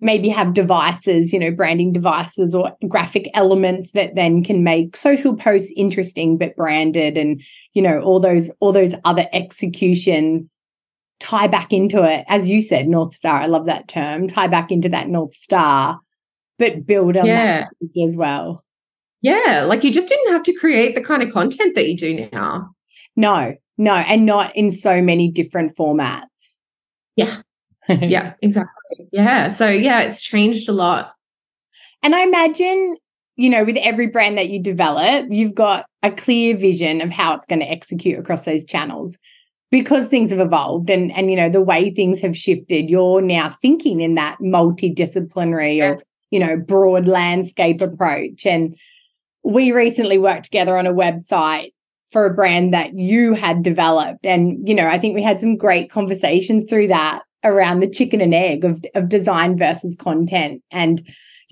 maybe 0.00 0.28
have 0.28 0.52
devices, 0.52 1.32
you 1.32 1.38
know, 1.38 1.50
branding 1.52 1.92
devices 1.92 2.54
or 2.54 2.76
graphic 2.88 3.30
elements 3.34 3.92
that 3.92 4.16
then 4.16 4.42
can 4.42 4.64
make 4.64 4.96
social 4.96 5.36
posts 5.36 5.72
interesting 5.76 6.36
but 6.36 6.56
branded 6.56 7.16
and 7.16 7.40
you 7.74 7.82
know, 7.82 8.00
all 8.00 8.20
those 8.20 8.50
all 8.60 8.72
those 8.72 8.94
other 9.04 9.28
executions 9.32 10.58
tie 11.20 11.46
back 11.46 11.72
into 11.72 12.02
it, 12.02 12.24
as 12.28 12.48
you 12.48 12.60
said, 12.60 12.88
North 12.88 13.14
Star. 13.14 13.40
I 13.40 13.46
love 13.46 13.66
that 13.66 13.86
term. 13.88 14.28
Tie 14.28 14.48
back 14.48 14.72
into 14.72 14.88
that 14.88 15.08
North 15.08 15.34
Star, 15.34 16.00
but 16.58 16.84
build 16.84 17.16
on 17.16 17.26
yeah. 17.26 17.68
that 17.82 18.02
as 18.04 18.16
well. 18.16 18.64
Yeah, 19.22 19.64
like 19.66 19.84
you 19.84 19.92
just 19.92 20.08
didn't 20.08 20.32
have 20.32 20.42
to 20.44 20.52
create 20.52 20.94
the 20.94 21.02
kind 21.02 21.22
of 21.22 21.32
content 21.32 21.74
that 21.76 21.88
you 21.88 21.96
do 21.96 22.28
now. 22.32 22.70
No, 23.16 23.54
no, 23.78 23.94
and 23.94 24.26
not 24.26 24.54
in 24.56 24.70
so 24.70 25.00
many 25.00 25.30
different 25.30 25.76
formats. 25.76 26.26
Yeah. 27.16 27.42
yeah, 27.88 28.34
exactly. 28.42 29.08
Yeah. 29.12 29.48
So, 29.48 29.68
yeah, 29.68 30.00
it's 30.00 30.20
changed 30.20 30.68
a 30.68 30.72
lot. 30.72 31.12
And 32.02 32.14
I 32.14 32.22
imagine, 32.22 32.96
you 33.36 33.48
know, 33.48 33.64
with 33.64 33.76
every 33.78 34.08
brand 34.08 34.38
that 34.38 34.50
you 34.50 34.60
develop, 34.60 35.26
you've 35.30 35.54
got 35.54 35.86
a 36.02 36.10
clear 36.10 36.56
vision 36.56 37.00
of 37.00 37.10
how 37.10 37.34
it's 37.34 37.46
going 37.46 37.60
to 37.60 37.70
execute 37.70 38.18
across 38.18 38.44
those 38.44 38.64
channels 38.64 39.18
because 39.70 40.08
things 40.08 40.30
have 40.30 40.40
evolved 40.40 40.90
and 40.90 41.10
and 41.12 41.30
you 41.30 41.36
know 41.36 41.48
the 41.48 41.62
way 41.62 41.90
things 41.90 42.20
have 42.20 42.36
shifted 42.36 42.90
you're 42.90 43.22
now 43.22 43.48
thinking 43.48 44.00
in 44.00 44.14
that 44.14 44.36
multidisciplinary 44.40 45.78
yeah. 45.78 45.88
or 45.88 45.98
you 46.30 46.38
know 46.38 46.56
broad 46.56 47.08
landscape 47.08 47.80
approach 47.80 48.44
and 48.44 48.76
we 49.44 49.72
recently 49.72 50.18
worked 50.18 50.44
together 50.44 50.76
on 50.76 50.86
a 50.86 50.94
website 50.94 51.72
for 52.10 52.26
a 52.26 52.34
brand 52.34 52.74
that 52.74 52.94
you 52.94 53.34
had 53.34 53.62
developed. 53.62 54.26
And 54.26 54.66
you 54.68 54.74
know 54.74 54.88
i 54.88 54.98
think 54.98 55.14
we 55.14 55.22
had 55.22 55.40
some 55.40 55.56
great 55.56 55.90
conversations 55.90 56.68
through 56.68 56.88
that 56.88 57.22
around 57.44 57.80
the 57.80 57.90
chicken 57.90 58.20
and 58.20 58.34
egg 58.34 58.64
of, 58.64 58.84
of 58.94 59.08
design 59.08 59.56
versus 59.56 59.96
content 59.96 60.62
and 60.70 61.02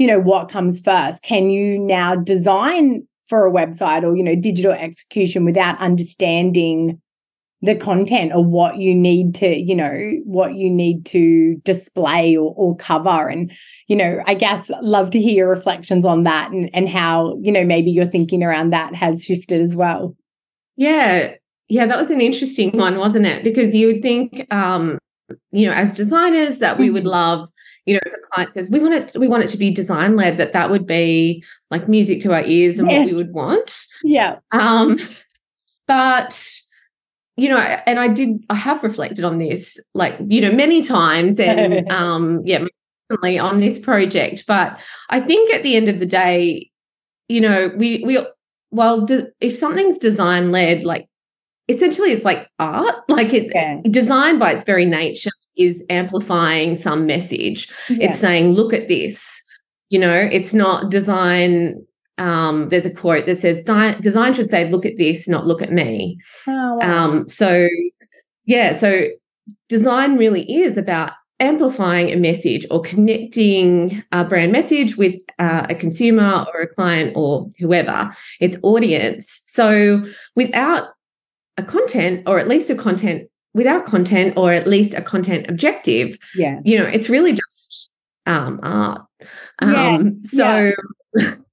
you 0.01 0.07
know 0.07 0.19
what 0.19 0.49
comes 0.49 0.81
first. 0.81 1.23
Can 1.23 1.51
you 1.51 1.79
now 1.79 2.17
design 2.17 3.07
for 3.27 3.47
a 3.47 3.53
website 3.53 4.03
or 4.03 4.17
you 4.17 4.23
know 4.23 4.35
digital 4.35 4.73
execution 4.73 5.45
without 5.45 5.79
understanding 5.79 7.01
the 7.62 7.76
content 7.76 8.33
or 8.35 8.45
what 8.45 8.79
you 8.79 8.95
need 8.95 9.35
to 9.35 9.59
you 9.59 9.75
know 9.75 10.12
what 10.25 10.55
you 10.55 10.71
need 10.71 11.05
to 11.07 11.57
display 11.64 12.37
or, 12.37 12.55
or 12.57 12.76
cover. 12.76 13.29
And 13.29 13.52
you 13.87 13.97
know 13.97 14.23
i 14.26 14.35
guess 14.35 14.71
love 14.83 15.11
to 15.11 15.21
hear 15.21 15.35
your 15.35 15.50
reflections 15.50 16.05
on 16.05 16.25
that 16.25 16.50
and, 16.50 16.71
and 16.73 16.88
how 16.88 17.38
you 17.43 17.52
know 17.52 17.64
maybe 17.64 17.90
your 17.90 18.07
thinking 18.07 18.43
around 18.43 18.71
that 18.71 18.95
has 18.95 19.25
shifted 19.25 19.61
as 19.61 19.76
well. 19.76 20.17
Yeah. 20.76 21.35
Yeah 21.69 21.87
that 21.87 21.99
was 21.99 22.11
an 22.11 22.21
interesting 22.21 22.76
one 22.76 22.99
wasn't 22.99 23.26
it? 23.26 23.45
Because 23.45 23.75
you 23.75 23.88
would 23.88 24.02
think 24.02 24.47
um 24.50 24.99
you 25.52 25.67
know 25.67 25.73
as 25.73 25.95
designers 25.95 26.58
that 26.58 26.78
we 26.78 26.91
would 26.91 27.02
mm-hmm. 27.02 27.11
love 27.11 27.49
you 27.87 27.95
know 27.95 28.00
if 28.04 28.13
a 28.13 28.32
client 28.32 28.52
says 28.52 28.69
we 28.71 28.80
want 28.80 28.95
it 28.95 29.19
we 29.19 29.28
want 29.28 29.45
it 29.45 29.49
to 29.49 29.56
be 29.56 29.73
design 29.73 30.17
led 30.17 30.39
that 30.39 30.52
that 30.52 30.71
would 30.71 30.87
be 30.87 31.45
like 31.71 31.89
music 31.89 32.21
to 32.23 32.32
our 32.32 32.43
ears 32.45 32.78
and 32.78 32.91
yes. 32.91 32.99
what 32.99 33.11
we 33.11 33.23
would 33.23 33.35
want. 33.35 33.85
Yeah. 34.02 34.39
Um 34.50 34.99
but 35.87 36.61
you 37.41 37.49
know, 37.49 37.57
and 37.57 37.99
I 37.99 38.09
did, 38.09 38.45
I 38.50 38.55
have 38.55 38.83
reflected 38.83 39.25
on 39.25 39.39
this, 39.39 39.81
like, 39.95 40.15
you 40.29 40.43
know, 40.43 40.53
many 40.53 40.83
times 40.83 41.41
and, 41.41 41.91
um, 41.93 42.43
yeah, 42.45 42.67
recently 43.11 43.39
on 43.39 43.61
this 43.61 43.79
project. 43.79 44.45
But 44.47 44.79
I 45.09 45.21
think 45.21 45.50
at 45.55 45.63
the 45.63 45.75
end 45.75 45.89
of 45.89 46.00
the 46.00 46.07
day, 46.07 46.71
you 47.29 47.41
know, 47.41 47.71
we, 47.79 48.05
we, 48.05 48.19
well, 48.71 49.07
de- 49.07 49.29
if 49.41 49.57
something's 49.57 49.97
design 49.97 50.53
led, 50.53 50.85
like, 50.85 51.09
essentially 51.69 52.13
it's 52.13 52.26
like 52.26 52.47
art, 52.59 52.97
like 53.09 53.33
it, 53.33 53.50
yeah. 53.55 53.81
design 53.91 54.39
by 54.39 54.53
its 54.53 54.65
very 54.65 54.85
nature 54.85 55.31
is 55.57 55.83
amplifying 55.89 56.75
some 56.75 57.07
message. 57.07 57.71
Yeah. 57.89 58.11
It's 58.11 58.19
saying, 58.19 58.53
look 58.53 58.75
at 58.75 58.89
this. 58.89 59.43
You 59.89 59.99
know, 59.99 60.29
it's 60.31 60.53
not 60.53 60.91
design 60.91 61.87
um, 62.21 62.69
there's 62.69 62.87
a 62.87 62.95
quote 62.95 63.26
that 63.26 63.39
says 63.39 63.65
design 63.65 64.35
should 64.35 64.50
say 64.50 64.71
look 64.71 64.87
at 64.87 64.99
this 64.99 65.26
not 65.26 65.47
look 65.47 65.63
at 65.63 65.73
me 65.73 66.19
oh, 66.47 66.78
wow. 66.80 67.04
um, 67.06 67.28
so 67.28 67.67
yeah 68.45 68.75
so 68.76 69.09
design 69.69 70.19
really 70.19 70.43
is 70.52 70.76
about 70.76 71.13
amplifying 71.41 72.11
a 72.11 72.17
message 72.17 72.67
or 72.71 72.83
connecting 72.83 74.02
a 74.13 74.25
brand 74.25 74.52
message 74.52 74.99
with 74.99 75.15
uh, 75.39 75.67
a 75.71 75.75
consumer 75.75 76.45
or 76.52 76.61
a 76.61 76.67
client 76.67 77.13
or 77.17 77.49
whoever 77.59 78.15
its 78.41 78.59
audience 78.63 79.41
so 79.47 80.04
without 80.37 80.89
a 81.56 81.63
content 81.63 82.23
or 82.26 82.39
at 82.39 82.47
least 82.47 82.69
a 82.69 82.75
content 82.75 83.28
without 83.54 83.85
content 83.85 84.35
or 84.37 84.52
at 84.52 84.67
least 84.67 84.93
a 84.93 85.00
content 85.00 85.47
objective 85.49 86.19
yeah 86.37 86.61
you 86.65 86.78
know 86.78 86.85
it's 86.85 87.09
really 87.09 87.33
just 87.33 87.89
um 88.26 88.61
art 88.63 89.00
yeah. 89.63 89.95
um 89.95 90.23
so 90.25 90.73
yeah. 91.15 91.35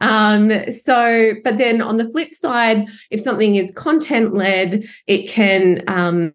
Um, 0.00 0.50
so, 0.70 1.32
but 1.44 1.58
then 1.58 1.82
on 1.82 1.98
the 1.98 2.10
flip 2.10 2.32
side, 2.32 2.86
if 3.10 3.20
something 3.20 3.56
is 3.56 3.70
content 3.72 4.34
led, 4.34 4.88
it 5.06 5.28
can 5.28 5.82
um, 5.86 6.32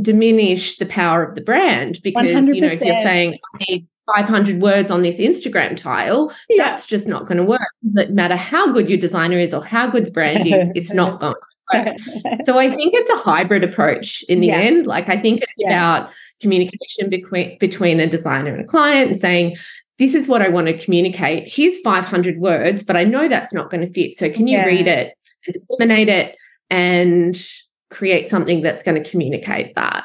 diminish 0.00 0.78
the 0.78 0.86
power 0.86 1.22
of 1.22 1.34
the 1.34 1.40
brand 1.40 1.98
because 2.02 2.44
100%. 2.44 2.54
you 2.54 2.60
know 2.60 2.68
if 2.68 2.80
you're 2.80 2.94
saying 2.94 3.38
I 3.54 3.64
need 3.68 3.86
500 4.16 4.60
words 4.60 4.90
on 4.90 5.02
this 5.02 5.18
Instagram 5.18 5.76
tile, 5.76 6.32
yeah. 6.48 6.64
that's 6.64 6.86
just 6.86 7.06
not 7.06 7.26
going 7.26 7.38
to 7.38 7.44
work. 7.44 7.60
No 7.82 8.06
matter 8.08 8.36
how 8.36 8.72
good 8.72 8.88
your 8.88 8.98
designer 8.98 9.38
is 9.38 9.52
or 9.54 9.64
how 9.64 9.88
good 9.88 10.06
the 10.06 10.10
brand 10.10 10.46
is, 10.46 10.68
it's 10.74 10.92
not 10.92 11.20
going. 11.72 11.98
so 12.42 12.58
I 12.58 12.74
think 12.74 12.94
it's 12.94 13.10
a 13.10 13.16
hybrid 13.16 13.64
approach 13.64 14.22
in 14.28 14.40
the 14.40 14.48
yeah. 14.48 14.58
end. 14.58 14.86
Like 14.86 15.08
I 15.08 15.20
think 15.20 15.42
it's 15.42 15.52
yeah. 15.56 15.68
about 15.68 16.12
communication 16.40 17.08
between 17.08 17.56
between 17.58 18.00
a 18.00 18.06
designer 18.06 18.52
and 18.52 18.62
a 18.62 18.66
client 18.66 19.10
and 19.10 19.20
saying 19.20 19.56
this 20.02 20.16
is 20.16 20.26
what 20.26 20.42
I 20.42 20.48
want 20.48 20.66
to 20.66 20.76
communicate. 20.76 21.44
Here's 21.46 21.78
500 21.78 22.40
words, 22.40 22.82
but 22.82 22.96
I 22.96 23.04
know 23.04 23.28
that's 23.28 23.54
not 23.54 23.70
going 23.70 23.86
to 23.86 23.92
fit. 23.92 24.16
So 24.16 24.28
can 24.28 24.48
you 24.48 24.58
yeah. 24.58 24.64
read 24.64 24.88
it 24.88 25.14
and 25.46 25.54
disseminate 25.54 26.08
it 26.08 26.36
and 26.70 27.40
create 27.88 28.28
something 28.28 28.62
that's 28.62 28.82
going 28.82 29.00
to 29.00 29.08
communicate 29.08 29.76
that? 29.76 30.02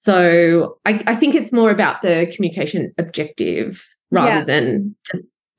So 0.00 0.76
I, 0.84 1.02
I 1.06 1.14
think 1.14 1.34
it's 1.34 1.50
more 1.50 1.70
about 1.70 2.02
the 2.02 2.30
communication 2.36 2.92
objective 2.98 3.82
rather 4.10 4.40
yeah. 4.40 4.44
than 4.44 4.94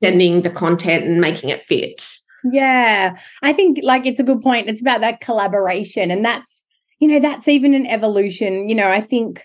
sending 0.00 0.42
the 0.42 0.50
content 0.50 1.04
and 1.04 1.20
making 1.20 1.50
it 1.50 1.66
fit. 1.66 2.08
Yeah. 2.44 3.16
I 3.42 3.52
think 3.52 3.80
like 3.82 4.06
it's 4.06 4.20
a 4.20 4.24
good 4.24 4.40
point. 4.40 4.68
It's 4.68 4.80
about 4.80 5.00
that 5.00 5.20
collaboration. 5.20 6.12
And 6.12 6.24
that's, 6.24 6.64
you 7.00 7.08
know, 7.08 7.18
that's 7.18 7.48
even 7.48 7.74
an 7.74 7.88
evolution. 7.88 8.68
You 8.68 8.76
know, 8.76 8.88
I 8.88 9.00
think 9.00 9.42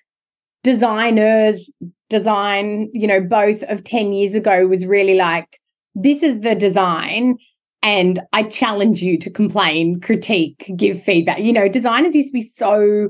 designers 0.64 1.68
design, 2.10 2.90
you 2.94 3.08
know, 3.08 3.22
both 3.22 3.64
of 3.64 3.84
10 3.84 4.14
years 4.14 4.34
ago 4.34 4.68
was 4.68 4.86
really 4.86 5.16
like, 5.16 5.60
this 5.96 6.24
is 6.24 6.42
the 6.42 6.56
design. 6.56 7.38
And 7.82 8.20
I 8.34 8.44
challenge 8.44 9.02
you 9.02 9.18
to 9.20 9.30
complain, 9.30 10.00
critique, 10.02 10.72
give 10.76 11.02
feedback. 11.02 11.40
You 11.40 11.54
know, 11.54 11.68
designers 11.68 12.16
used 12.16 12.30
to 12.30 12.34
be 12.34 12.42
so 12.42 13.10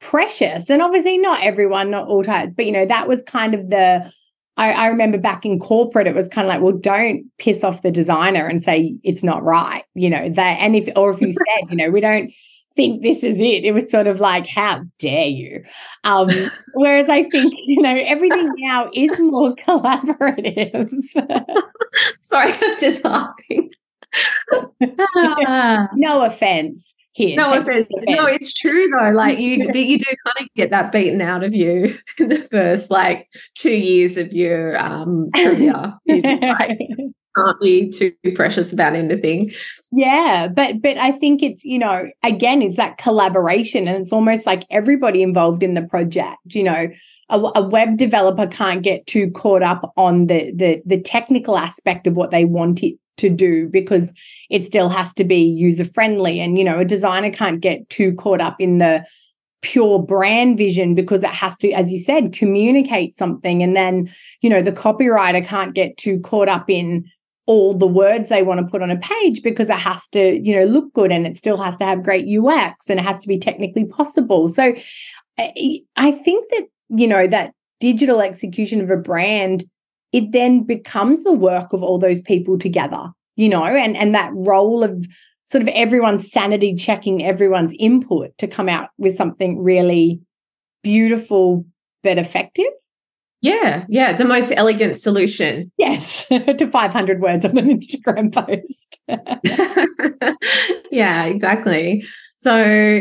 precious. 0.00 0.68
And 0.70 0.82
obviously, 0.82 1.18
not 1.18 1.42
everyone, 1.42 1.90
not 1.90 2.08
all 2.08 2.22
types, 2.22 2.52
but, 2.54 2.66
you 2.66 2.72
know, 2.72 2.86
that 2.86 3.08
was 3.08 3.22
kind 3.24 3.54
of 3.54 3.68
the, 3.70 4.12
I, 4.56 4.72
I, 4.72 4.88
remember 4.88 5.18
back 5.18 5.46
in 5.46 5.58
corporate, 5.58 6.06
it 6.06 6.14
was 6.14 6.28
kind 6.28 6.46
of 6.46 6.52
like, 6.52 6.60
well, 6.60 6.72
don't 6.72 7.24
piss 7.38 7.64
off 7.64 7.82
the 7.82 7.90
designer 7.90 8.46
and 8.46 8.62
say 8.62 8.96
it's 9.02 9.22
not 9.22 9.42
right, 9.42 9.84
you 9.94 10.10
know, 10.10 10.28
that, 10.28 10.58
and 10.60 10.76
if, 10.76 10.88
or 10.94 11.10
if 11.10 11.20
you 11.20 11.32
said, 11.32 11.70
you 11.70 11.76
know, 11.76 11.90
we 11.90 12.00
don't, 12.00 12.32
think 12.74 13.02
this 13.02 13.22
is 13.22 13.38
it. 13.38 13.64
It 13.64 13.72
was 13.72 13.90
sort 13.90 14.06
of 14.06 14.20
like, 14.20 14.46
how 14.46 14.84
dare 14.98 15.26
you? 15.26 15.64
Um, 16.04 16.28
whereas 16.74 17.08
I 17.08 17.24
think, 17.24 17.54
you 17.66 17.80
know, 17.82 17.96
everything 17.96 18.52
now 18.58 18.90
is 18.94 19.20
more 19.20 19.54
collaborative. 19.68 20.92
Sorry, 22.20 22.52
I'm 22.52 22.78
just 22.80 23.04
laughing. 23.04 23.70
no 24.80 26.24
offense. 26.24 26.94
here. 27.12 27.36
No 27.36 27.58
offense. 27.58 27.88
No, 28.06 28.26
it's 28.26 28.52
true 28.52 28.88
though. 28.90 29.10
Like 29.10 29.38
you, 29.38 29.70
you 29.72 29.98
do 29.98 30.04
kind 30.24 30.36
of 30.40 30.46
get 30.54 30.70
that 30.70 30.92
beaten 30.92 31.20
out 31.20 31.44
of 31.44 31.54
you 31.54 31.96
in 32.18 32.28
the 32.28 32.38
first 32.38 32.90
like 32.90 33.28
two 33.54 33.74
years 33.74 34.16
of 34.16 34.32
your 34.32 34.78
um, 34.78 35.30
career. 35.34 35.94
like, 36.06 36.78
can't 37.36 37.60
be 37.60 37.90
too 37.90 38.12
precious 38.34 38.72
about 38.72 38.94
anything. 38.94 39.50
Yeah, 39.90 40.48
but 40.48 40.82
but 40.82 40.98
I 40.98 41.12
think 41.12 41.42
it's 41.42 41.64
you 41.64 41.78
know 41.78 42.08
again 42.22 42.62
it's 42.62 42.76
that 42.76 42.98
collaboration 42.98 43.88
and 43.88 44.02
it's 44.02 44.12
almost 44.12 44.46
like 44.46 44.64
everybody 44.70 45.22
involved 45.22 45.62
in 45.62 45.74
the 45.74 45.82
project. 45.82 46.38
You 46.46 46.64
know, 46.64 46.88
a, 47.28 47.38
a, 47.38 47.68
web 47.68 47.96
developer 47.96 48.46
can't 48.46 48.82
get 48.82 49.06
too 49.06 49.30
caught 49.30 49.62
up 49.62 49.92
on 49.96 50.26
the 50.26 50.52
the 50.54 50.82
the 50.84 51.00
technical 51.00 51.56
aspect 51.56 52.06
of 52.06 52.16
what 52.16 52.30
they 52.30 52.44
want 52.44 52.82
it 52.82 52.96
to 53.18 53.28
do 53.28 53.68
because 53.68 54.12
it 54.50 54.64
still 54.64 54.88
has 54.88 55.12
to 55.14 55.24
be 55.24 55.42
user 55.42 55.84
friendly 55.84 56.40
and 56.40 56.58
you 56.58 56.64
know 56.64 56.80
a 56.80 56.84
designer 56.84 57.30
can't 57.30 57.60
get 57.60 57.88
too 57.90 58.14
caught 58.14 58.40
up 58.40 58.56
in 58.58 58.78
the 58.78 59.04
pure 59.60 60.02
brand 60.02 60.58
vision 60.58 60.94
because 60.94 61.22
it 61.22 61.30
has 61.30 61.56
to 61.56 61.70
as 61.72 61.92
you 61.92 61.98
said 61.98 62.32
communicate 62.32 63.14
something 63.14 63.62
and 63.62 63.76
then 63.76 64.10
you 64.40 64.50
know 64.50 64.60
the 64.60 64.72
copywriter 64.72 65.44
can't 65.44 65.74
get 65.74 65.96
too 65.96 66.18
caught 66.20 66.48
up 66.48 66.68
in 66.68 67.08
all 67.46 67.74
the 67.74 67.86
words 67.86 68.28
they 68.28 68.42
want 68.42 68.60
to 68.60 68.66
put 68.66 68.82
on 68.82 68.90
a 68.90 68.98
page 68.98 69.42
because 69.42 69.68
it 69.68 69.78
has 69.78 70.06
to 70.08 70.40
you 70.42 70.54
know 70.54 70.64
look 70.64 70.92
good 70.92 71.10
and 71.10 71.26
it 71.26 71.36
still 71.36 71.56
has 71.56 71.76
to 71.76 71.84
have 71.84 72.02
great 72.02 72.26
UX 72.26 72.88
and 72.88 73.00
it 73.00 73.04
has 73.04 73.20
to 73.20 73.28
be 73.28 73.38
technically 73.38 73.84
possible. 73.84 74.48
So 74.48 74.74
I 75.38 76.12
think 76.12 76.48
that 76.50 76.66
you 76.88 77.08
know 77.08 77.26
that 77.26 77.52
digital 77.80 78.20
execution 78.20 78.80
of 78.80 78.90
a 78.90 78.96
brand 78.96 79.64
it 80.12 80.30
then 80.32 80.62
becomes 80.62 81.24
the 81.24 81.32
work 81.32 81.72
of 81.72 81.82
all 81.82 81.98
those 81.98 82.20
people 82.20 82.58
together 82.58 83.10
you 83.36 83.48
know 83.48 83.64
and 83.64 83.96
and 83.96 84.14
that 84.14 84.30
role 84.34 84.84
of 84.84 85.06
sort 85.42 85.62
of 85.62 85.68
everyone's 85.68 86.30
sanity 86.30 86.74
checking 86.74 87.24
everyone's 87.24 87.74
input 87.78 88.36
to 88.38 88.46
come 88.46 88.68
out 88.68 88.90
with 88.98 89.16
something 89.16 89.62
really 89.62 90.20
beautiful 90.82 91.64
but 92.02 92.18
effective 92.18 92.70
yeah 93.42 93.84
yeah 93.88 94.16
the 94.16 94.24
most 94.24 94.52
elegant 94.56 94.96
solution 94.96 95.70
yes 95.76 96.26
to 96.28 96.66
500 96.66 97.20
words 97.20 97.44
on 97.44 97.58
an 97.58 97.80
instagram 97.80 98.32
post 98.32 98.98
yeah 100.90 101.24
exactly 101.24 102.04
so 102.38 102.56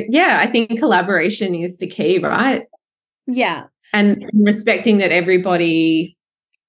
yeah 0.10 0.42
i 0.44 0.52
think 0.52 0.78
collaboration 0.78 1.56
is 1.56 1.78
the 1.78 1.88
key 1.88 2.20
right 2.22 2.66
yeah 3.28 3.68
and 3.94 4.30
respecting 4.34 4.98
that 4.98 5.12
everybody 5.12 6.18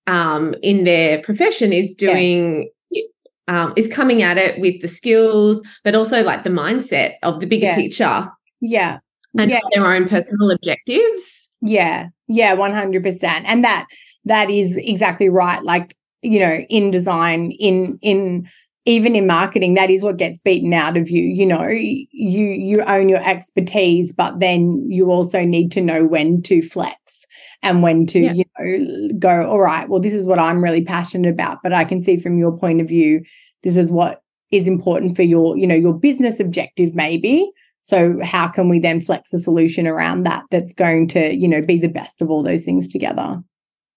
um, 0.06 0.54
in 0.62 0.84
their 0.84 1.22
profession 1.22 1.72
is 1.72 1.94
doing 1.94 2.70
yeah. 2.90 3.02
um, 3.48 3.72
is 3.76 3.88
coming 3.88 4.22
at 4.22 4.38
it 4.38 4.60
with 4.60 4.80
the 4.82 4.88
skills, 4.88 5.60
but 5.84 5.94
also 5.94 6.22
like 6.22 6.44
the 6.44 6.50
mindset 6.50 7.14
of 7.22 7.40
the 7.40 7.46
bigger 7.46 7.66
yeah. 7.66 7.76
picture. 7.76 8.28
Yeah. 8.60 8.98
And 9.38 9.50
yeah. 9.50 9.60
their 9.72 9.86
own 9.86 10.08
personal 10.08 10.50
objectives. 10.50 11.51
Yeah. 11.62 12.08
Yeah, 12.28 12.56
100%. 12.56 13.24
And 13.24 13.64
that 13.64 13.86
that 14.24 14.50
is 14.50 14.76
exactly 14.76 15.28
right. 15.28 15.62
Like, 15.62 15.96
you 16.22 16.38
know, 16.38 16.64
in 16.68 16.90
design, 16.90 17.52
in 17.52 17.98
in 18.02 18.48
even 18.84 19.14
in 19.14 19.26
marketing 19.26 19.74
that 19.74 19.90
is 19.90 20.02
what 20.02 20.16
gets 20.16 20.40
beaten 20.40 20.72
out 20.72 20.96
of 20.96 21.08
you 21.08 21.22
you 21.22 21.46
know 21.46 21.68
you 21.68 22.46
you 22.48 22.82
own 22.82 23.08
your 23.08 23.24
expertise 23.24 24.12
but 24.12 24.40
then 24.40 24.84
you 24.90 25.10
also 25.10 25.44
need 25.44 25.70
to 25.70 25.80
know 25.80 26.04
when 26.04 26.42
to 26.42 26.60
flex 26.60 27.24
and 27.62 27.82
when 27.82 28.06
to 28.06 28.20
yeah. 28.20 28.32
you 28.32 28.44
know 28.58 29.08
go 29.18 29.48
all 29.48 29.60
right 29.60 29.88
well 29.88 30.00
this 30.00 30.14
is 30.14 30.26
what 30.26 30.38
i'm 30.38 30.62
really 30.62 30.84
passionate 30.84 31.32
about 31.32 31.58
but 31.62 31.72
i 31.72 31.84
can 31.84 32.00
see 32.00 32.16
from 32.16 32.38
your 32.38 32.56
point 32.56 32.80
of 32.80 32.88
view 32.88 33.22
this 33.62 33.76
is 33.76 33.92
what 33.92 34.22
is 34.50 34.66
important 34.66 35.14
for 35.14 35.22
your 35.22 35.56
you 35.56 35.66
know 35.66 35.76
your 35.76 35.94
business 35.94 36.40
objective 36.40 36.94
maybe 36.94 37.50
so 37.82 38.18
how 38.22 38.48
can 38.48 38.68
we 38.68 38.78
then 38.78 39.00
flex 39.00 39.32
a 39.32 39.38
solution 39.38 39.86
around 39.86 40.24
that 40.24 40.44
that's 40.50 40.72
going 40.72 41.06
to 41.08 41.34
you 41.34 41.48
know 41.48 41.60
be 41.60 41.78
the 41.78 41.88
best 41.88 42.22
of 42.22 42.30
all 42.30 42.42
those 42.42 42.64
things 42.64 42.88
together 42.88 43.42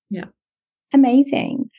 yeah 0.09 0.25
amazing 0.93 1.69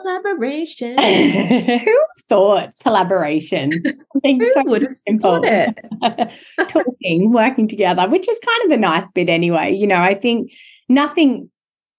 collaboration. 0.00 0.98
Who 1.84 1.98
thought 2.28 2.72
collaboration? 2.82 3.72
Who 4.24 4.52
so 4.54 4.62
would 4.64 4.82
have 4.82 4.92
simple. 4.92 5.40
it? 5.44 5.78
Talking, 6.68 7.32
working 7.32 7.68
together, 7.68 8.08
which 8.08 8.28
is 8.28 8.38
kind 8.44 8.64
of 8.64 8.70
the 8.70 8.76
nice 8.78 9.10
bit 9.12 9.28
anyway. 9.28 9.72
You 9.72 9.86
know, 9.86 10.00
I 10.00 10.14
think 10.14 10.52
nothing 10.88 11.50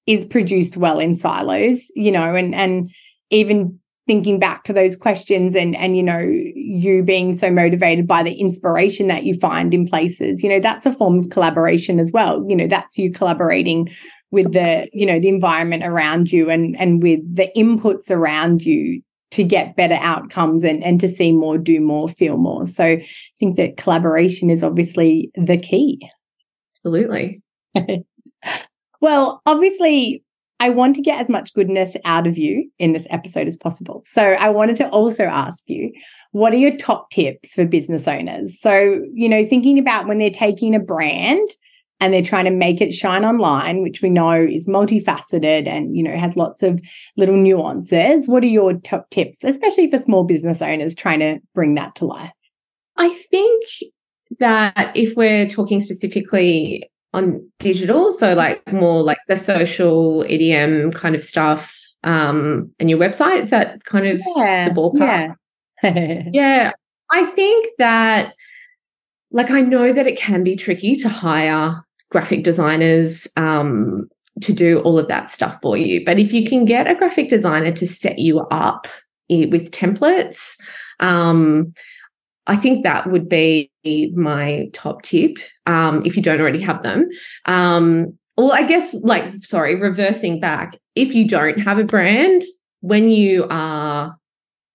is 0.05 0.25
produced 0.25 0.77
well 0.77 0.99
in 0.99 1.13
silos, 1.13 1.83
you 1.95 2.11
know, 2.11 2.35
and 2.35 2.53
and 2.53 2.91
even 3.29 3.79
thinking 4.07 4.39
back 4.39 4.63
to 4.63 4.73
those 4.73 4.95
questions 4.95 5.55
and 5.55 5.75
and 5.75 5.97
you 5.97 6.03
know 6.03 6.19
you 6.19 7.03
being 7.03 7.33
so 7.33 7.49
motivated 7.49 8.07
by 8.07 8.21
the 8.21 8.33
inspiration 8.35 9.07
that 9.07 9.23
you 9.23 9.33
find 9.33 9.73
in 9.73 9.87
places 9.87 10.43
you 10.43 10.49
know 10.49 10.59
that's 10.59 10.85
a 10.85 10.91
form 10.91 11.19
of 11.19 11.29
collaboration 11.29 11.99
as 11.99 12.11
well. 12.11 12.45
You 12.47 12.55
know 12.55 12.67
that's 12.67 12.97
you 12.97 13.11
collaborating 13.11 13.89
with 14.31 14.53
the 14.53 14.89
you 14.93 15.05
know 15.05 15.19
the 15.19 15.29
environment 15.29 15.83
around 15.83 16.31
you 16.31 16.49
and 16.49 16.75
and 16.79 17.01
with 17.01 17.35
the 17.35 17.51
inputs 17.55 18.11
around 18.11 18.63
you 18.63 19.01
to 19.31 19.43
get 19.43 19.75
better 19.75 19.97
outcomes 20.01 20.63
and 20.63 20.83
and 20.83 20.99
to 20.99 21.09
see 21.09 21.31
more 21.31 21.57
do 21.57 21.79
more 21.81 22.07
feel 22.07 22.37
more. 22.37 22.67
So 22.67 22.83
i 22.83 23.07
think 23.39 23.55
that 23.57 23.77
collaboration 23.77 24.49
is 24.49 24.63
obviously 24.63 25.31
the 25.35 25.57
key. 25.57 25.99
Absolutely. 26.77 27.41
Well 29.01 29.41
obviously 29.45 30.23
I 30.59 30.69
want 30.69 30.95
to 30.95 31.01
get 31.01 31.19
as 31.19 31.29
much 31.29 31.53
goodness 31.53 31.97
out 32.05 32.27
of 32.27 32.37
you 32.37 32.69
in 32.79 32.93
this 32.93 33.07
episode 33.09 33.47
as 33.47 33.57
possible. 33.57 34.03
So 34.05 34.21
I 34.23 34.49
wanted 34.49 34.77
to 34.77 34.87
also 34.89 35.23
ask 35.25 35.69
you, 35.69 35.91
what 36.31 36.53
are 36.53 36.57
your 36.57 36.75
top 36.77 37.09
tips 37.11 37.53
for 37.53 37.65
business 37.65 38.07
owners? 38.07 38.59
So, 38.59 39.03
you 39.13 39.27
know, 39.27 39.45
thinking 39.45 39.77
about 39.77 40.07
when 40.07 40.17
they're 40.17 40.29
taking 40.29 40.73
a 40.73 40.79
brand 40.79 41.49
and 41.99 42.13
they're 42.13 42.23
trying 42.23 42.45
to 42.45 42.51
make 42.51 42.81
it 42.81 42.93
shine 42.93 43.25
online, 43.25 43.81
which 43.81 44.01
we 44.01 44.09
know 44.09 44.31
is 44.31 44.67
multifaceted 44.67 45.67
and, 45.67 45.95
you 45.95 46.03
know, 46.03 46.17
has 46.17 46.37
lots 46.37 46.63
of 46.63 46.81
little 47.17 47.37
nuances. 47.37 48.27
What 48.27 48.43
are 48.43 48.47
your 48.47 48.73
top 48.73 49.09
tips, 49.09 49.43
especially 49.43 49.89
for 49.89 49.97
small 49.99 50.23
business 50.23 50.61
owners 50.61 50.95
trying 50.95 51.19
to 51.19 51.39
bring 51.53 51.75
that 51.75 51.95
to 51.95 52.05
life? 52.05 52.31
I 52.97 53.09
think 53.29 53.65
that 54.39 54.91
if 54.95 55.15
we're 55.15 55.47
talking 55.47 55.81
specifically 55.81 56.89
on 57.15 57.49
digital, 57.59 58.11
so 58.11 58.33
like 58.33 58.61
more 58.71 59.01
like 59.01 59.19
the 59.27 59.37
social 59.37 60.23
EDM 60.23 60.93
kind 60.93 61.15
of 61.15 61.23
stuff, 61.23 61.75
um, 62.03 62.71
and 62.79 62.89
your 62.89 62.99
website, 62.99 63.43
is 63.43 63.49
that 63.49 63.83
kind 63.85 64.07
of 64.07 64.21
yeah, 64.35 64.69
the 64.69 64.75
ballpark? 64.75 65.35
Yeah. 65.83 66.23
yeah. 66.31 66.71
I 67.11 67.25
think 67.27 67.67
that 67.77 68.33
like 69.31 69.51
I 69.51 69.61
know 69.61 69.91
that 69.91 70.07
it 70.07 70.17
can 70.17 70.43
be 70.43 70.55
tricky 70.55 70.95
to 70.97 71.09
hire 71.09 71.83
graphic 72.09 72.43
designers 72.43 73.27
um, 73.35 74.07
to 74.41 74.53
do 74.53 74.79
all 74.79 74.97
of 74.97 75.07
that 75.07 75.29
stuff 75.29 75.59
for 75.61 75.77
you. 75.77 76.03
But 76.05 76.19
if 76.19 76.31
you 76.31 76.47
can 76.47 76.65
get 76.65 76.87
a 76.87 76.95
graphic 76.95 77.29
designer 77.29 77.71
to 77.73 77.87
set 77.87 78.19
you 78.19 78.41
up 78.51 78.87
with 79.29 79.71
templates, 79.71 80.55
um, 80.99 81.73
I 82.47 82.55
think 82.55 82.83
that 82.83 83.09
would 83.09 83.27
be 83.27 83.71
my 84.15 84.69
top 84.73 85.01
tip 85.01 85.37
um, 85.65 86.03
if 86.05 86.15
you 86.15 86.23
don't 86.23 86.41
already 86.41 86.61
have 86.61 86.83
them. 86.83 87.09
Um, 87.45 88.17
well, 88.37 88.51
I 88.51 88.63
guess, 88.63 88.93
like, 88.93 89.33
sorry, 89.37 89.79
reversing 89.79 90.39
back, 90.39 90.77
if 90.95 91.13
you 91.13 91.27
don't 91.27 91.59
have 91.61 91.77
a 91.77 91.85
brand, 91.85 92.43
when 92.81 93.09
you 93.09 93.47
are 93.49 94.17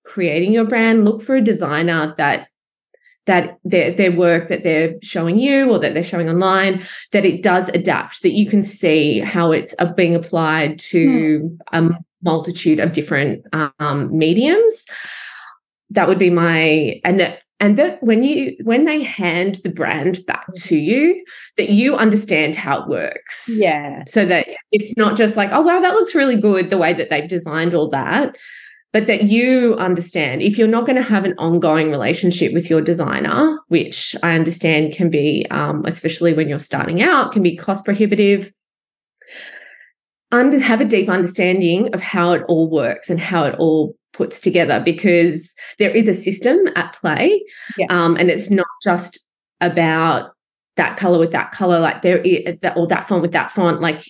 creating 0.05 0.53
your 0.53 0.65
brand, 0.65 1.05
look 1.05 1.23
for 1.23 1.37
a 1.37 1.41
designer 1.41 2.15
that 2.19 2.49
that 3.27 3.59
their 3.65 3.93
their 3.93 4.17
work 4.17 4.49
that 4.49 4.65
they're 4.65 4.95
showing 5.03 5.39
you 5.39 5.71
or 5.71 5.79
that 5.79 5.95
they're 5.95 6.03
showing 6.03 6.29
online 6.29 6.83
that 7.13 7.25
it 7.25 7.43
does 7.43 7.69
adapt 7.69 8.23
that 8.23 8.33
you 8.33 8.47
can 8.47 8.63
see 8.63 9.21
how 9.21 9.53
it's 9.53 9.75
uh, 9.79 9.93
being 9.93 10.17
applied 10.17 10.79
to 10.79 11.57
hmm. 11.73 11.93
a 11.93 11.95
multitude 12.23 12.81
of 12.81 12.93
different 12.93 13.45
um, 13.79 14.17
mediums 14.17 14.85
that 15.91 16.09
would 16.09 16.19
be 16.19 16.31
my 16.31 17.01
and 17.05 17.21
that 17.21 17.43
and 17.61 17.77
that 17.77 18.03
when 18.03 18.23
you 18.23 18.57
when 18.65 18.87
they 18.87 19.03
hand 19.03 19.57
the 19.63 19.71
brand 19.71 20.25
back 20.27 20.47
to 20.55 20.77
you 20.77 21.23
that 21.59 21.69
you 21.69 21.95
understand 21.95 22.57
how 22.57 22.83
it 22.83 22.89
works. 22.89 23.49
Yeah. 23.49 24.05
So 24.09 24.25
that 24.27 24.49
it's 24.73 24.97
not 24.97 25.17
just 25.17 25.37
like 25.37 25.51
oh 25.53 25.61
wow 25.61 25.81
that 25.81 25.95
looks 25.95 26.15
really 26.15 26.41
good 26.41 26.71
the 26.71 26.79
way 26.79 26.95
that 26.95 27.11
they've 27.11 27.29
designed 27.29 27.75
all 27.75 27.91
that 27.91 28.37
but 28.93 29.07
that 29.07 29.25
you 29.25 29.75
understand. 29.75 30.43
If 30.43 30.59
you're 30.59 30.67
not 30.67 30.85
going 30.85 30.97
to 30.97 31.03
have 31.03 31.25
an 31.25 31.35
ongoing 31.39 31.91
relationship 31.91 32.53
with 32.53 32.71
your 32.71 32.81
designer 32.81 33.59
which 33.69 34.17
i 34.23 34.35
understand 34.35 34.95
can 34.95 35.11
be 35.11 35.47
um, 35.51 35.85
especially 35.85 36.33
when 36.33 36.49
you're 36.49 36.59
starting 36.59 37.03
out 37.03 37.33
can 37.33 37.43
be 37.43 37.57
cost 37.57 37.85
prohibitive 37.85 38.53
under 40.33 40.59
have 40.59 40.81
a 40.81 40.85
deep 40.85 41.09
understanding 41.09 41.93
of 41.95 42.01
how 42.01 42.33
it 42.33 42.43
all 42.49 42.71
works 42.71 43.11
and 43.11 43.21
how 43.21 43.45
it 43.45 43.55
all 43.59 43.95
puts 44.21 44.39
together 44.39 44.83
because 44.85 45.57
there 45.79 45.89
is 45.89 46.07
a 46.07 46.13
system 46.13 46.59
at 46.77 46.93
play 46.93 47.43
yeah. 47.79 47.87
um, 47.89 48.17
and 48.17 48.31
it's 48.31 48.51
not 48.51 48.67
just 48.85 49.19
about 49.63 50.33
that 50.77 50.99
color 50.99 51.19
with 51.19 51.33
that 51.33 51.53
color 51.53 51.81
like 51.81 52.03
there 52.03 52.19
is 52.19 52.59
that 52.61 52.77
or 52.77 52.87
that 52.87 53.07
font 53.07 53.23
with 53.23 53.33
that 53.33 53.51
font 53.51 53.81
like 53.81 54.03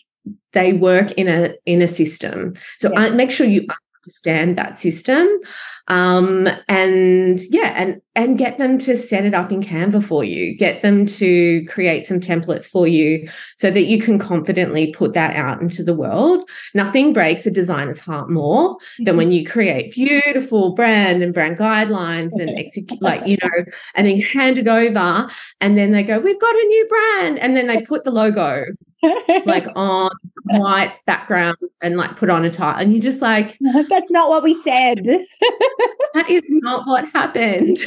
they 0.53 0.73
work 0.73 1.13
in 1.13 1.29
a 1.29 1.55
in 1.65 1.81
a 1.81 1.87
system 1.87 2.55
so 2.77 2.91
yeah. 2.91 3.03
I, 3.03 3.11
make 3.11 3.31
sure 3.31 3.47
you 3.47 3.69
understand 4.05 4.57
that 4.57 4.77
system 4.77 5.27
um, 5.89 6.49
and 6.69 7.41
yeah 7.51 7.75
and 7.77 8.01
and 8.15 8.39
get 8.39 8.59
them 8.59 8.79
to 8.79 8.97
set 8.97 9.25
it 9.25 9.35
up 9.35 9.53
in 9.53 9.63
canva 9.63 10.03
for 10.03 10.25
you 10.25 10.57
get 10.57 10.81
them 10.81 11.07
to 11.07 11.65
create 11.67 12.05
some 12.05 12.21
templates 12.21 12.69
for 12.69 12.87
you 12.87 13.29
so 13.57 13.71
that 13.71 13.85
you 13.85 14.01
can 14.01 14.19
confidently 14.19 14.93
put 14.93 15.15
that 15.15 15.35
out 15.37 15.61
into 15.61 15.83
the 15.83 15.95
world. 15.95 16.49
Nothing 16.75 17.13
breaks 17.13 17.47
a 17.47 17.51
designer's 17.51 17.99
heart 17.99 18.31
more 18.31 18.77
than 18.99 19.07
mm-hmm. 19.07 19.17
when 19.17 19.33
you 19.33 19.47
create 19.47 19.93
beautiful 19.93 20.75
brand 20.75 21.23
and 21.23 21.35
brand 21.35 21.59
guidelines 21.59 22.33
and 22.39 22.59
execute 22.59 23.01
like 23.03 23.27
you 23.27 23.37
know 23.43 23.65
and 23.95 24.07
then 24.07 24.21
hand 24.21 24.59
it 24.59 24.69
over 24.69 25.29
and 25.61 25.77
then 25.77 25.91
they 25.93 26.03
go 26.03 26.19
we've 26.19 26.41
got 26.41 26.55
a 26.55 26.67
new 26.67 26.87
brand 26.89 27.39
and 27.39 27.57
then 27.57 27.67
they 27.67 27.83
put 27.83 28.05
the 28.05 28.11
logo 28.11 28.65
like 29.45 29.67
on 29.77 30.11
white 30.45 30.93
background 31.07 31.57
and 31.83 31.97
like 31.97 32.17
put 32.17 32.31
on 32.31 32.45
a 32.45 32.51
tie. 32.51 32.81
And 32.83 32.93
you're 32.93 33.03
just 33.03 33.23
like, 33.23 33.59
that's 33.89 34.11
not 34.11 34.29
what 34.29 34.43
we 34.43 34.55
said. 34.63 34.99
that 36.15 36.29
is 36.29 36.45
not 36.49 36.87
what 36.87 37.09
happened. 37.09 37.79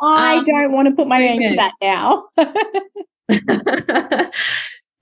I 0.00 0.38
um, 0.38 0.44
don't 0.44 0.72
want 0.72 0.88
to 0.88 0.94
put 0.94 1.08
my 1.08 1.18
name 1.18 1.50
to 1.50 1.56
that 1.56 1.72
now. 1.80 2.26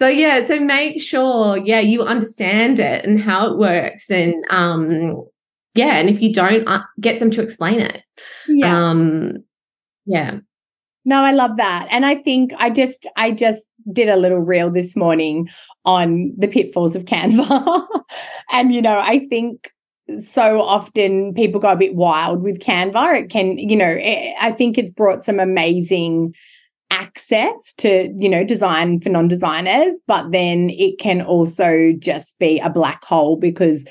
so 0.00 0.08
yeah, 0.08 0.44
so 0.44 0.60
make 0.60 1.00
sure, 1.00 1.56
yeah, 1.58 1.80
you 1.80 2.02
understand 2.02 2.78
it 2.78 3.04
and 3.04 3.20
how 3.20 3.52
it 3.52 3.58
works. 3.58 4.10
And 4.10 4.44
um, 4.50 5.24
yeah, 5.74 5.96
and 5.96 6.08
if 6.08 6.20
you 6.20 6.32
don't, 6.32 6.66
uh, 6.66 6.82
get 7.00 7.20
them 7.20 7.30
to 7.32 7.42
explain 7.42 7.80
it. 7.80 8.02
Yeah. 8.48 8.90
Um, 8.90 9.44
yeah. 10.04 10.40
No, 11.04 11.22
I 11.22 11.32
love 11.32 11.56
that. 11.56 11.88
And 11.90 12.04
I 12.04 12.14
think 12.14 12.52
I 12.58 12.70
just 12.70 13.06
I 13.16 13.30
just 13.30 13.66
did 13.92 14.08
a 14.08 14.16
little 14.16 14.40
reel 14.40 14.70
this 14.70 14.96
morning 14.96 15.48
on 15.84 16.32
the 16.36 16.48
pitfalls 16.48 16.94
of 16.94 17.04
Canva. 17.04 17.86
and 18.52 18.72
you 18.74 18.82
know, 18.82 18.98
I 18.98 19.26
think 19.28 19.72
so 20.22 20.60
often 20.60 21.34
people 21.34 21.60
go 21.60 21.70
a 21.70 21.76
bit 21.76 21.94
wild 21.94 22.42
with 22.42 22.60
Canva. 22.60 23.22
It 23.22 23.30
can, 23.30 23.58
you 23.58 23.76
know, 23.76 23.96
it, 23.98 24.34
I 24.40 24.52
think 24.52 24.76
it's 24.76 24.92
brought 24.92 25.24
some 25.24 25.38
amazing 25.38 26.34
access 26.90 27.72
to, 27.78 28.12
you 28.16 28.28
know, 28.28 28.44
design 28.44 29.00
for 29.00 29.08
non-designers, 29.10 30.00
but 30.08 30.32
then 30.32 30.70
it 30.70 30.98
can 30.98 31.22
also 31.22 31.92
just 31.98 32.38
be 32.40 32.58
a 32.58 32.68
black 32.68 33.04
hole 33.04 33.36
because 33.36 33.84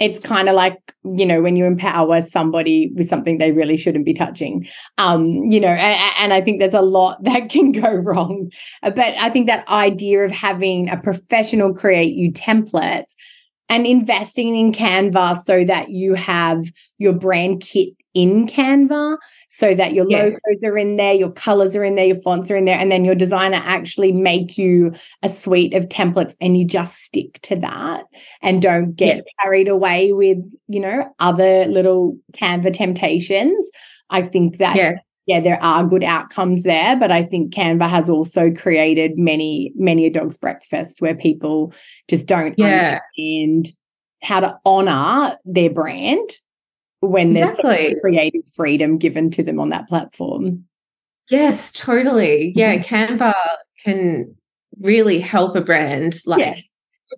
it's 0.00 0.18
kind 0.18 0.48
of 0.48 0.54
like 0.54 0.78
you 1.04 1.24
know 1.24 1.40
when 1.40 1.56
you 1.56 1.64
empower 1.64 2.20
somebody 2.20 2.90
with 2.94 3.08
something 3.08 3.38
they 3.38 3.52
really 3.52 3.76
shouldn't 3.76 4.04
be 4.04 4.14
touching. 4.14 4.66
Um 4.98 5.24
you 5.24 5.60
know 5.60 5.68
and, 5.68 6.12
and, 6.18 6.32
i 6.32 6.40
think 6.40 6.60
there's 6.60 6.74
a 6.74 6.80
lot 6.80 7.22
that 7.24 7.48
can 7.50 7.72
go 7.72 7.92
wrong. 7.92 8.50
But 8.82 8.98
i 8.98 9.30
think 9.30 9.46
that 9.46 9.68
idea 9.68 10.24
of 10.24 10.32
having 10.32 10.88
a 10.90 10.96
professional 10.96 11.74
create 11.74 12.14
you 12.14 12.32
templates 12.32 13.14
and 13.68 13.86
investing 13.86 14.56
in 14.56 14.72
canva 14.72 15.38
so 15.38 15.64
that 15.64 15.90
you 15.90 16.14
have 16.14 16.64
your 16.98 17.14
brand 17.14 17.60
kit 17.60 17.94
in 18.14 18.46
Canva 18.46 19.18
so 19.54 19.72
that 19.72 19.94
your 19.94 20.04
yes. 20.10 20.32
logos 20.32 20.64
are 20.64 20.76
in 20.76 20.96
there, 20.96 21.14
your 21.14 21.30
colors 21.30 21.76
are 21.76 21.84
in 21.84 21.94
there, 21.94 22.06
your 22.06 22.20
fonts 22.22 22.50
are 22.50 22.56
in 22.56 22.64
there, 22.64 22.76
and 22.76 22.90
then 22.90 23.04
your 23.04 23.14
designer 23.14 23.62
actually 23.64 24.10
make 24.10 24.58
you 24.58 24.92
a 25.22 25.28
suite 25.28 25.74
of 25.74 25.88
templates 25.88 26.34
and 26.40 26.58
you 26.58 26.64
just 26.64 26.96
stick 26.96 27.40
to 27.42 27.54
that 27.54 28.04
and 28.42 28.60
don't 28.60 28.96
get 28.96 29.18
yes. 29.18 29.24
carried 29.40 29.68
away 29.68 30.12
with, 30.12 30.38
you 30.66 30.80
know, 30.80 31.08
other 31.20 31.66
little 31.66 32.18
Canva 32.32 32.74
temptations. 32.74 33.70
I 34.10 34.22
think 34.22 34.58
that 34.58 34.74
yes. 34.74 34.98
yeah, 35.26 35.40
there 35.40 35.62
are 35.62 35.86
good 35.86 36.02
outcomes 36.02 36.64
there, 36.64 36.96
but 36.96 37.12
I 37.12 37.22
think 37.22 37.54
Canva 37.54 37.88
has 37.88 38.10
also 38.10 38.50
created 38.50 39.20
many, 39.20 39.72
many 39.76 40.06
a 40.06 40.10
dog's 40.10 40.36
breakfast 40.36 41.00
where 41.00 41.14
people 41.14 41.72
just 42.08 42.26
don't 42.26 42.58
yeah. 42.58 42.98
understand 43.16 43.76
how 44.20 44.40
to 44.40 44.58
honor 44.64 45.38
their 45.44 45.70
brand 45.70 46.28
when 47.06 47.32
there's 47.32 47.50
exactly. 47.50 47.96
creative 48.00 48.44
freedom 48.54 48.98
given 48.98 49.30
to 49.32 49.42
them 49.42 49.60
on 49.60 49.68
that 49.70 49.88
platform. 49.88 50.64
Yes, 51.30 51.72
totally. 51.72 52.52
Yeah, 52.54 52.76
mm-hmm. 52.76 52.94
Canva 52.94 53.34
can 53.82 54.34
really 54.80 55.20
help 55.20 55.56
a 55.56 55.60
brand 55.60 56.16
like 56.26 56.40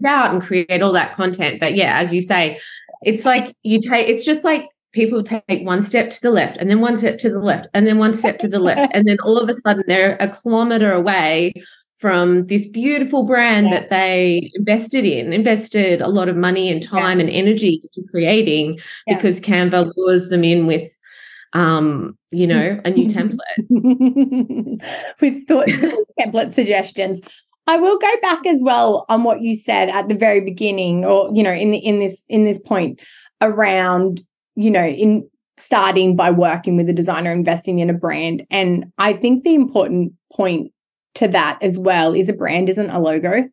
yeah. 0.01 0.09
out 0.11 0.33
and 0.33 0.43
create 0.43 0.83
all 0.83 0.93
that 0.93 1.17
content. 1.17 1.61
But 1.61 1.75
yeah, 1.75 1.99
as 1.99 2.13
you 2.13 2.21
say, 2.21 2.61
it's 3.03 3.25
like 3.25 3.55
you 3.63 3.81
take 3.81 4.09
it's 4.09 4.25
just 4.25 4.45
like 4.45 4.69
people 4.93 5.23
take 5.23 5.67
one 5.67 5.83
step 5.83 6.11
to 6.11 6.21
the 6.23 6.31
left 6.31 6.57
and 6.57 6.71
then 6.71 6.81
one 6.81 6.97
step 6.97 7.19
to 7.19 7.29
the 7.29 7.39
left 7.39 7.69
and 7.75 7.87
then 7.87 7.99
one 7.99 8.15
step 8.15 8.39
to 8.39 8.49
the 8.49 8.59
left 8.59 8.91
and 8.95 9.07
then 9.07 9.19
all 9.23 9.39
of 9.39 9.49
a 9.49 9.61
sudden 9.61 9.85
they're 9.87 10.17
a 10.21 10.29
kilometer 10.29 10.91
away 10.93 11.53
from 11.99 12.47
this 12.47 12.67
beautiful 12.67 13.25
brand 13.25 13.69
yeah. 13.69 13.81
that 13.81 13.91
they 13.91 14.51
invested 14.55 15.05
in, 15.05 15.33
invested 15.33 16.01
a 16.01 16.09
lot 16.09 16.29
of 16.29 16.37
money 16.37 16.71
and 16.71 16.83
time 16.83 17.19
yeah. 17.19 17.27
and 17.27 17.35
energy 17.35 17.81
into 17.83 18.07
creating 18.11 18.79
yeah. 19.07 19.17
because 19.17 19.41
Canva 19.41 19.93
lures 19.97 20.29
them 20.29 20.45
in 20.45 20.67
with 20.67 20.93
um, 21.53 22.19
you 22.33 22.47
know, 22.47 22.81
a 22.85 22.91
new 22.91 23.07
template. 23.09 23.41
with 25.21 25.49
thought 25.49 25.67
template 26.21 26.53
suggestions. 26.53 27.21
I 27.67 27.79
will 27.79 27.99
go 27.99 28.13
back 28.23 28.47
as 28.47 28.63
well 28.63 29.07
on 29.09 29.25
what 29.25 29.41
you 29.41 29.57
said 29.57 29.89
at 29.89 30.09
the 30.09 30.15
very 30.15 30.41
beginning, 30.41 31.05
or 31.05 31.31
you 31.35 31.43
know, 31.43 31.53
in 31.53 31.71
the 31.71 31.79
in 31.79 31.99
this 31.99 32.25
in 32.29 32.45
this 32.45 32.59
point 32.59 33.01
around, 33.41 34.23
you 34.55 34.71
know, 34.71 34.87
in 34.87 35.29
starting 35.59 36.15
by 36.15 36.31
working 36.31 36.77
with 36.77 36.89
a 36.89 36.93
designer, 36.93 37.33
investing 37.33 37.79
in 37.79 37.91
a 37.91 37.95
brand. 37.95 38.47
And 38.51 38.93
I 38.99 39.15
think 39.15 39.43
the 39.43 39.55
important 39.55 40.13
point 40.33 40.73
to 41.17 41.29
that 41.29 41.59
as 41.63 41.79
well 41.79 42.15
is 42.15 42.29
a 42.29 42.33
brand 42.33 42.69
isn't 42.69 42.91
a 42.91 43.01
logo. 43.01 43.45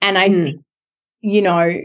And 0.00 0.18
I 0.18 0.28
mm. 0.28 0.44
think, 0.44 0.62
you 1.20 1.42
know, 1.42 1.80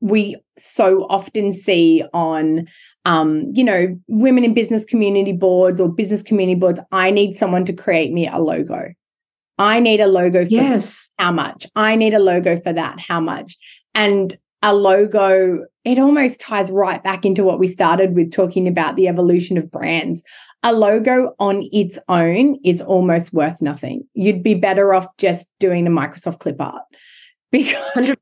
we 0.00 0.36
so 0.58 1.06
often 1.08 1.52
see 1.52 2.04
on 2.12 2.68
um, 3.06 3.44
you 3.52 3.62
know, 3.62 3.98
women 4.08 4.44
in 4.44 4.52
business 4.52 4.84
community 4.84 5.32
boards 5.32 5.80
or 5.80 5.88
business 5.88 6.22
community 6.22 6.58
boards, 6.58 6.80
I 6.90 7.12
need 7.12 7.34
someone 7.34 7.64
to 7.66 7.72
create 7.72 8.12
me 8.12 8.28
a 8.28 8.38
logo. 8.38 8.92
I 9.58 9.78
need 9.78 10.00
a 10.00 10.08
logo 10.08 10.44
for 10.44 10.50
yes. 10.50 11.08
how 11.18 11.30
much? 11.30 11.66
I 11.76 11.94
need 11.94 12.14
a 12.14 12.18
logo 12.18 12.60
for 12.60 12.72
that, 12.72 12.98
how 13.00 13.20
much? 13.20 13.56
And 13.94 14.36
a 14.60 14.74
logo, 14.74 15.64
it 15.84 15.98
almost 15.98 16.40
ties 16.40 16.70
right 16.70 17.02
back 17.02 17.24
into 17.24 17.44
what 17.44 17.60
we 17.60 17.68
started 17.68 18.16
with 18.16 18.32
talking 18.32 18.66
about 18.66 18.96
the 18.96 19.06
evolution 19.06 19.56
of 19.56 19.70
brands 19.70 20.24
a 20.66 20.72
logo 20.72 21.32
on 21.38 21.66
its 21.72 21.96
own 22.08 22.58
is 22.64 22.82
almost 22.82 23.32
worth 23.32 23.62
nothing. 23.62 24.04
You'd 24.14 24.42
be 24.42 24.54
better 24.54 24.92
off 24.92 25.06
just 25.16 25.46
doing 25.60 25.84
the 25.84 25.90
Microsoft 25.90 26.40
clip 26.40 26.60
art 26.60 26.82
because 27.52 28.14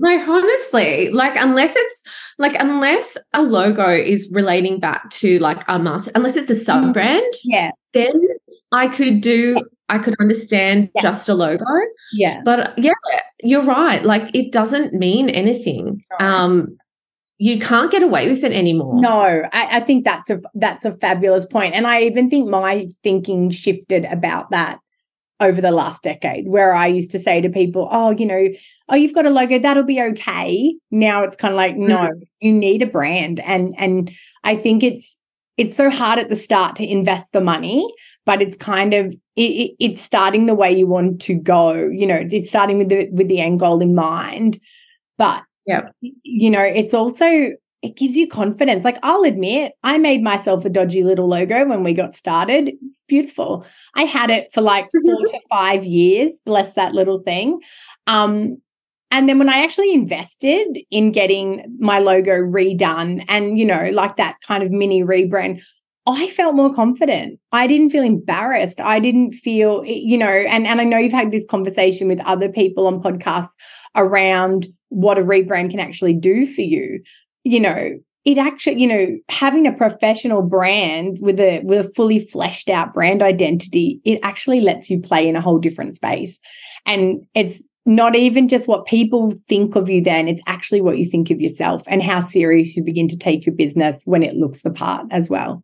like 0.00 0.26
honestly, 0.26 1.10
like 1.10 1.34
unless 1.36 1.76
it's 1.76 2.02
like 2.38 2.56
unless 2.58 3.16
a 3.32 3.42
logo 3.42 3.88
is 3.88 4.28
relating 4.32 4.80
back 4.80 5.08
to 5.10 5.38
like 5.38 5.62
a 5.68 5.78
master, 5.78 6.10
unless 6.14 6.36
it's 6.36 6.50
a 6.50 6.56
sub 6.56 6.92
brand, 6.92 7.32
yeah, 7.44 7.70
then 7.92 8.20
I 8.72 8.88
could 8.88 9.20
do 9.20 9.54
yes. 9.56 9.64
I 9.88 9.98
could 9.98 10.16
understand 10.20 10.90
yes. 10.96 11.02
just 11.02 11.28
a 11.28 11.34
logo. 11.34 11.64
Yeah. 12.12 12.40
But 12.44 12.76
yeah, 12.76 12.92
you're 13.42 13.62
right. 13.62 14.02
Like 14.02 14.34
it 14.34 14.50
doesn't 14.50 14.94
mean 14.94 15.28
anything. 15.30 16.02
Right. 16.18 16.28
Um 16.28 16.76
you 17.44 17.58
can't 17.58 17.90
get 17.90 18.02
away 18.02 18.26
with 18.26 18.42
it 18.42 18.52
anymore. 18.52 18.98
No, 18.98 19.42
I, 19.52 19.76
I, 19.76 19.80
think 19.80 20.02
that's 20.02 20.30
a 20.30 20.40
that's 20.54 20.86
a 20.86 20.92
fabulous 20.92 21.44
point, 21.44 21.74
and 21.74 21.86
I 21.86 22.00
even 22.04 22.30
think 22.30 22.48
my 22.48 22.88
thinking 23.02 23.50
shifted 23.50 24.06
about 24.06 24.50
that 24.52 24.78
over 25.40 25.60
the 25.60 25.70
last 25.70 26.02
decade, 26.02 26.48
where 26.48 26.74
I 26.74 26.86
used 26.86 27.10
to 27.10 27.18
say 27.18 27.42
to 27.42 27.50
people, 27.50 27.86
"Oh, 27.92 28.12
you 28.12 28.24
know, 28.24 28.48
oh, 28.88 28.94
you've 28.94 29.12
got 29.12 29.26
a 29.26 29.30
logo, 29.30 29.58
that'll 29.58 29.82
be 29.82 30.00
okay." 30.00 30.74
Now 30.90 31.22
it's 31.22 31.36
kind 31.36 31.52
of 31.52 31.56
like, 31.56 31.76
no, 31.76 31.98
mm. 31.98 32.22
you 32.40 32.50
need 32.50 32.80
a 32.80 32.86
brand, 32.86 33.40
and 33.40 33.74
and 33.76 34.10
I 34.42 34.56
think 34.56 34.82
it's 34.82 35.18
it's 35.58 35.76
so 35.76 35.90
hard 35.90 36.18
at 36.18 36.30
the 36.30 36.36
start 36.36 36.76
to 36.76 36.86
invest 36.86 37.34
the 37.34 37.42
money, 37.42 37.86
but 38.24 38.40
it's 38.40 38.56
kind 38.56 38.94
of 38.94 39.14
it, 39.36 39.76
it's 39.78 40.00
starting 40.00 40.46
the 40.46 40.54
way 40.54 40.72
you 40.72 40.86
want 40.86 41.20
to 41.20 41.34
go. 41.34 41.74
You 41.74 42.06
know, 42.06 42.26
it's 42.30 42.48
starting 42.48 42.78
with 42.78 42.88
the 42.88 43.10
with 43.10 43.28
the 43.28 43.40
end 43.40 43.60
goal 43.60 43.82
in 43.82 43.94
mind, 43.94 44.58
but 45.18 45.42
yeah. 45.66 45.88
You 46.00 46.50
know, 46.50 46.62
it's 46.62 46.94
also 46.94 47.52
it 47.84 47.96
gives 47.96 48.16
you 48.16 48.26
confidence. 48.26 48.82
Like 48.82 48.98
I'll 49.02 49.24
admit, 49.24 49.72
I 49.82 49.98
made 49.98 50.22
myself 50.22 50.64
a 50.64 50.70
dodgy 50.70 51.04
little 51.04 51.28
logo 51.28 51.66
when 51.66 51.82
we 51.84 51.92
got 51.92 52.14
started. 52.14 52.72
It's 52.86 53.04
beautiful. 53.06 53.66
I 53.94 54.04
had 54.04 54.30
it 54.30 54.48
for 54.52 54.62
like 54.62 54.88
4 55.04 55.16
to 55.18 55.40
5 55.50 55.84
years, 55.84 56.40
bless 56.46 56.74
that 56.74 56.94
little 56.94 57.18
thing. 57.20 57.60
Um 58.06 58.58
and 59.10 59.28
then 59.28 59.38
when 59.38 59.48
I 59.48 59.62
actually 59.62 59.92
invested 59.92 60.78
in 60.90 61.12
getting 61.12 61.76
my 61.78 62.00
logo 62.00 62.32
redone 62.32 63.24
and 63.28 63.58
you 63.58 63.64
know, 63.64 63.90
like 63.92 64.16
that 64.16 64.36
kind 64.46 64.62
of 64.62 64.70
mini 64.72 65.04
rebrand, 65.04 65.62
I 66.06 66.28
felt 66.28 66.54
more 66.54 66.72
confident. 66.72 67.40
I 67.52 67.66
didn't 67.66 67.90
feel 67.90 68.02
embarrassed. 68.02 68.80
I 68.80 69.00
didn't 69.00 69.32
feel, 69.32 69.82
you 69.86 70.18
know, 70.18 70.26
and, 70.26 70.66
and 70.66 70.80
I 70.80 70.84
know 70.84 70.98
you've 70.98 71.12
had 71.12 71.32
this 71.32 71.46
conversation 71.46 72.08
with 72.08 72.20
other 72.26 72.50
people 72.50 72.86
on 72.86 73.02
podcasts 73.02 73.54
around 73.96 74.66
what 74.90 75.18
a 75.18 75.22
rebrand 75.22 75.70
can 75.70 75.80
actually 75.80 76.12
do 76.12 76.46
for 76.46 76.60
you. 76.60 77.00
You 77.44 77.60
know, 77.60 77.98
it 78.26 78.38
actually, 78.38 78.80
you 78.80 78.86
know, 78.86 79.16
having 79.30 79.66
a 79.66 79.72
professional 79.72 80.42
brand 80.42 81.18
with 81.20 81.40
a 81.40 81.60
with 81.64 81.86
a 81.86 81.90
fully 81.90 82.20
fleshed 82.20 82.68
out 82.68 82.92
brand 82.92 83.22
identity, 83.22 84.00
it 84.04 84.20
actually 84.22 84.60
lets 84.60 84.90
you 84.90 85.00
play 85.00 85.26
in 85.26 85.36
a 85.36 85.40
whole 85.40 85.58
different 85.58 85.94
space. 85.94 86.38
And 86.84 87.26
it's 87.34 87.62
not 87.86 88.14
even 88.14 88.48
just 88.48 88.68
what 88.68 88.86
people 88.86 89.32
think 89.46 89.76
of 89.76 89.90
you 89.90 90.02
then, 90.02 90.28
it's 90.28 90.42
actually 90.46 90.80
what 90.80 90.98
you 90.98 91.08
think 91.08 91.30
of 91.30 91.40
yourself 91.40 91.82
and 91.86 92.02
how 92.02 92.20
serious 92.20 92.76
you 92.76 92.84
begin 92.84 93.08
to 93.08 93.16
take 93.16 93.44
your 93.44 93.54
business 93.54 94.02
when 94.06 94.22
it 94.22 94.36
looks 94.36 94.62
the 94.62 94.70
part 94.70 95.06
as 95.10 95.28
well. 95.28 95.62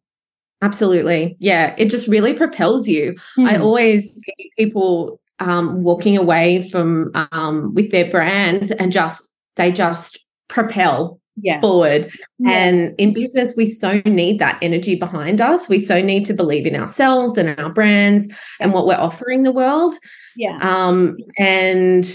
Absolutely. 0.62 1.36
Yeah. 1.40 1.74
It 1.78 1.86
just 1.86 2.06
really 2.06 2.34
propels 2.34 2.86
you. 2.86 3.16
Mm. 3.38 3.48
I 3.48 3.56
hmm. 3.56 3.62
always 3.62 4.12
see 4.12 4.52
people 4.58 5.20
um, 5.38 5.82
walking 5.82 6.16
away 6.16 6.68
from 6.68 7.10
um, 7.32 7.74
with 7.74 7.90
their 7.90 8.10
brands 8.10 8.70
and 8.70 8.92
just 8.92 9.24
they 9.56 9.72
just 9.72 10.18
propel 10.48 11.20
yeah. 11.42 11.60
forward. 11.60 12.12
Yeah. 12.38 12.50
And 12.50 12.94
in 12.98 13.14
business, 13.14 13.54
we 13.56 13.66
so 13.66 14.02
need 14.04 14.38
that 14.38 14.58
energy 14.62 14.96
behind 14.96 15.40
us. 15.40 15.68
We 15.68 15.78
so 15.78 16.02
need 16.02 16.26
to 16.26 16.34
believe 16.34 16.66
in 16.66 16.76
ourselves 16.76 17.38
and 17.38 17.58
our 17.58 17.72
brands 17.72 18.28
and 18.60 18.72
what 18.72 18.86
we're 18.86 18.94
offering 18.94 19.42
the 19.42 19.52
world. 19.52 19.96
Yeah. 20.36 20.58
Um, 20.60 21.16
and 21.38 22.06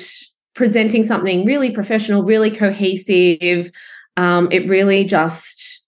presenting 0.53 1.08
something 1.08 1.45
really 1.45 1.71
professional, 1.71 2.23
really 2.23 2.51
cohesive. 2.51 3.71
Um, 4.17 4.47
it 4.51 4.67
really 4.69 5.03
just 5.03 5.86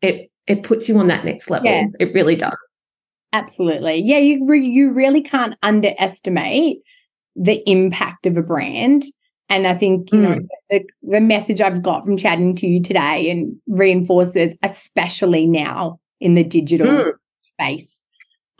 it 0.00 0.30
it 0.46 0.62
puts 0.62 0.88
you 0.88 0.98
on 0.98 1.08
that 1.08 1.24
next 1.24 1.50
level. 1.50 1.70
Yeah. 1.70 1.86
It 1.98 2.14
really 2.14 2.36
does. 2.36 2.58
Absolutely. 3.32 4.00
Yeah, 4.04 4.18
you 4.18 4.46
re- 4.46 4.64
you 4.64 4.92
really 4.92 5.20
can't 5.20 5.56
underestimate 5.62 6.78
the 7.34 7.68
impact 7.68 8.26
of 8.26 8.36
a 8.36 8.42
brand. 8.42 9.04
And 9.48 9.66
I 9.66 9.74
think, 9.74 10.12
you 10.12 10.18
mm. 10.18 10.22
know, 10.22 10.40
the, 10.70 10.88
the 11.02 11.20
message 11.20 11.60
I've 11.60 11.82
got 11.82 12.04
from 12.04 12.16
chatting 12.16 12.54
to 12.56 12.66
you 12.66 12.82
today 12.82 13.30
and 13.30 13.56
reinforces, 13.66 14.56
especially 14.62 15.46
now 15.46 15.98
in 16.20 16.34
the 16.34 16.44
digital 16.44 16.86
mm. 16.86 17.12
space. 17.32 18.02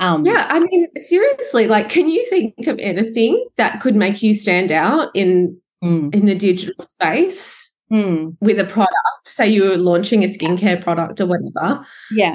Um, 0.01 0.27
yeah, 0.27 0.47
I 0.49 0.59
mean, 0.59 0.89
seriously, 0.97 1.69
like, 1.69 1.89
can 1.89 2.09
you 2.09 2.27
think 2.29 2.67
of 2.67 2.79
anything 2.81 3.47
that 3.57 3.81
could 3.81 3.95
make 3.95 4.23
you 4.23 4.35
stand 4.35 4.73
out 4.73 5.11
in 5.15 5.57
mm. 5.83 6.13
in 6.13 6.27
the 6.27 6.35
digital 6.35 6.85
space 6.85 7.64
mm. 7.93 8.37
with 8.41 8.59
a 8.59 8.65
product? 8.65 8.95
Say 9.25 9.49
you're 9.49 9.77
launching 9.77 10.23
a 10.25 10.27
skincare 10.27 10.83
product 10.83 11.21
or 11.21 11.27
whatever. 11.27 11.85
Yeah, 12.11 12.35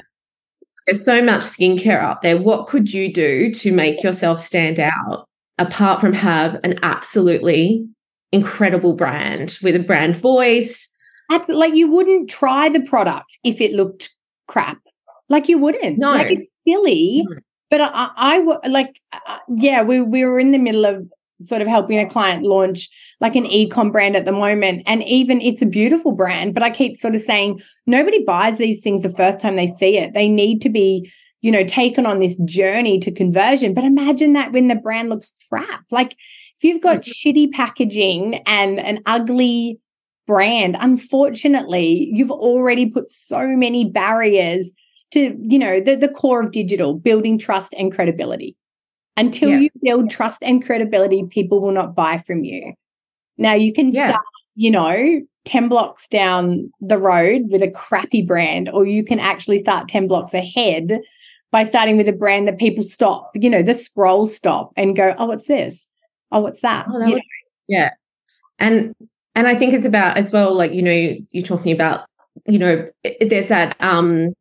there's 0.85 1.05
so 1.05 1.23
much 1.23 1.41
skincare 1.41 1.99
out 1.99 2.21
there. 2.21 2.41
What 2.41 2.67
could 2.67 2.91
you 2.91 3.13
do 3.13 3.51
to 3.53 3.71
make 3.71 4.03
yourself 4.03 4.39
stand 4.39 4.79
out 4.79 5.27
apart 5.57 6.01
from 6.01 6.13
have 6.13 6.59
an 6.63 6.79
absolutely 6.81 7.85
incredible 8.31 8.95
brand 8.95 9.57
with 9.61 9.75
a 9.75 9.83
brand 9.83 10.15
voice? 10.15 10.89
Absolutely. 11.31 11.67
Like 11.67 11.77
you 11.77 11.91
wouldn't 11.91 12.29
try 12.29 12.69
the 12.69 12.81
product 12.81 13.37
if 13.43 13.61
it 13.61 13.73
looked 13.73 14.09
crap. 14.47 14.79
Like 15.29 15.47
you 15.47 15.59
wouldn't. 15.59 15.99
No. 15.99 16.11
Like 16.11 16.31
it's 16.31 16.51
silly. 16.63 17.23
Mm. 17.29 17.39
But 17.69 17.81
I, 17.81 18.09
I 18.15 18.39
would 18.39 18.57
like, 18.67 18.99
uh, 19.13 19.37
yeah, 19.55 19.83
we, 19.83 20.01
we 20.01 20.25
were 20.25 20.39
in 20.39 20.51
the 20.51 20.57
middle 20.57 20.85
of 20.85 21.07
sort 21.41 21.61
of 21.61 21.67
helping 21.67 21.97
a 21.99 22.09
client 22.09 22.43
launch 22.43 22.89
like 23.21 23.35
an 23.35 23.45
e-com 23.45 23.91
brand 23.91 24.15
at 24.15 24.25
the 24.25 24.31
moment. 24.31 24.83
And 24.85 25.03
even 25.03 25.41
it's 25.41 25.61
a 25.61 25.65
beautiful 25.65 26.11
brand 26.11 26.53
but 26.53 26.63
i 26.63 26.69
keep 26.69 26.95
sort 26.95 27.15
of 27.15 27.21
saying 27.21 27.61
nobody 27.85 28.23
buys 28.23 28.57
these 28.57 28.81
things 28.81 29.03
the 29.03 29.09
first 29.09 29.39
time 29.39 29.55
they 29.55 29.67
see 29.67 29.97
it. 29.97 30.13
They 30.13 30.29
need 30.29 30.61
to 30.61 30.69
be 30.69 31.11
you 31.41 31.51
know 31.51 31.63
taken 31.63 32.05
on 32.05 32.19
this 32.19 32.37
journey 32.39 32.99
to 32.99 33.11
conversion. 33.11 33.73
But 33.73 33.85
imagine 33.85 34.33
that 34.33 34.51
when 34.51 34.67
the 34.67 34.75
brand 34.75 35.09
looks 35.09 35.33
crap. 35.49 35.85
Like 35.91 36.13
if 36.13 36.63
you've 36.63 36.81
got 36.81 36.97
mm-hmm. 36.97 37.29
shitty 37.29 37.51
packaging 37.51 38.41
and 38.45 38.79
an 38.79 38.99
ugly 39.05 39.79
brand 40.27 40.77
unfortunately 40.79 42.11
you've 42.13 42.29
already 42.29 42.85
put 42.85 43.07
so 43.07 43.47
many 43.57 43.89
barriers 43.89 44.71
to 45.09 45.35
you 45.41 45.57
know 45.57 45.79
the, 45.79 45.95
the 45.95 46.07
core 46.07 46.43
of 46.43 46.51
digital 46.51 46.93
building 46.93 47.39
trust 47.39 47.73
and 47.77 47.91
credibility 47.91 48.55
until 49.19 49.49
yeah. 49.49 49.57
you 49.57 49.69
build 49.81 50.09
trust 50.09 50.41
and 50.41 50.65
credibility 50.65 51.23
people 51.25 51.59
will 51.59 51.71
not 51.71 51.95
buy 51.95 52.17
from 52.17 52.43
you. 52.43 52.73
Now 53.37 53.53
you 53.53 53.73
can 53.73 53.91
yeah. 53.91 54.09
start 54.09 54.25
you 54.55 54.71
know 54.71 55.21
10 55.45 55.69
blocks 55.69 56.07
down 56.07 56.71
the 56.81 56.97
road 56.97 57.43
with 57.49 57.63
a 57.63 57.71
crappy 57.71 58.21
brand 58.21 58.69
or 58.69 58.85
you 58.85 59.03
can 59.03 59.19
actually 59.19 59.57
start 59.57 59.87
10 59.87 60.07
blocks 60.07 60.33
ahead 60.33 60.99
by 61.51 61.63
starting 61.63 61.97
with 61.97 62.07
a 62.07 62.13
brand 62.13 62.47
that 62.47 62.59
people 62.59 62.83
stop 62.83 63.31
you 63.35 63.49
know 63.49 63.63
the 63.63 63.73
scroll 63.73 64.25
stop 64.25 64.71
and 64.75 64.95
go 64.95 65.15
oh 65.17 65.25
what's 65.25 65.47
this? 65.47 65.89
Oh 66.31 66.41
what's 66.41 66.61
that, 66.61 66.85
oh, 66.89 66.99
that 66.99 67.21
yeah. 67.67 67.91
And 68.59 68.95
and 69.35 69.47
i 69.47 69.57
think 69.57 69.73
it's 69.73 69.85
about 69.85 70.17
as 70.17 70.31
well 70.31 70.53
like 70.53 70.73
you 70.73 70.81
know 70.81 71.15
you're 71.31 71.45
talking 71.45 71.71
about 71.71 72.05
you 72.47 72.59
know 72.59 72.87
there's 73.21 73.47
that 73.47 73.75
um 73.79 74.33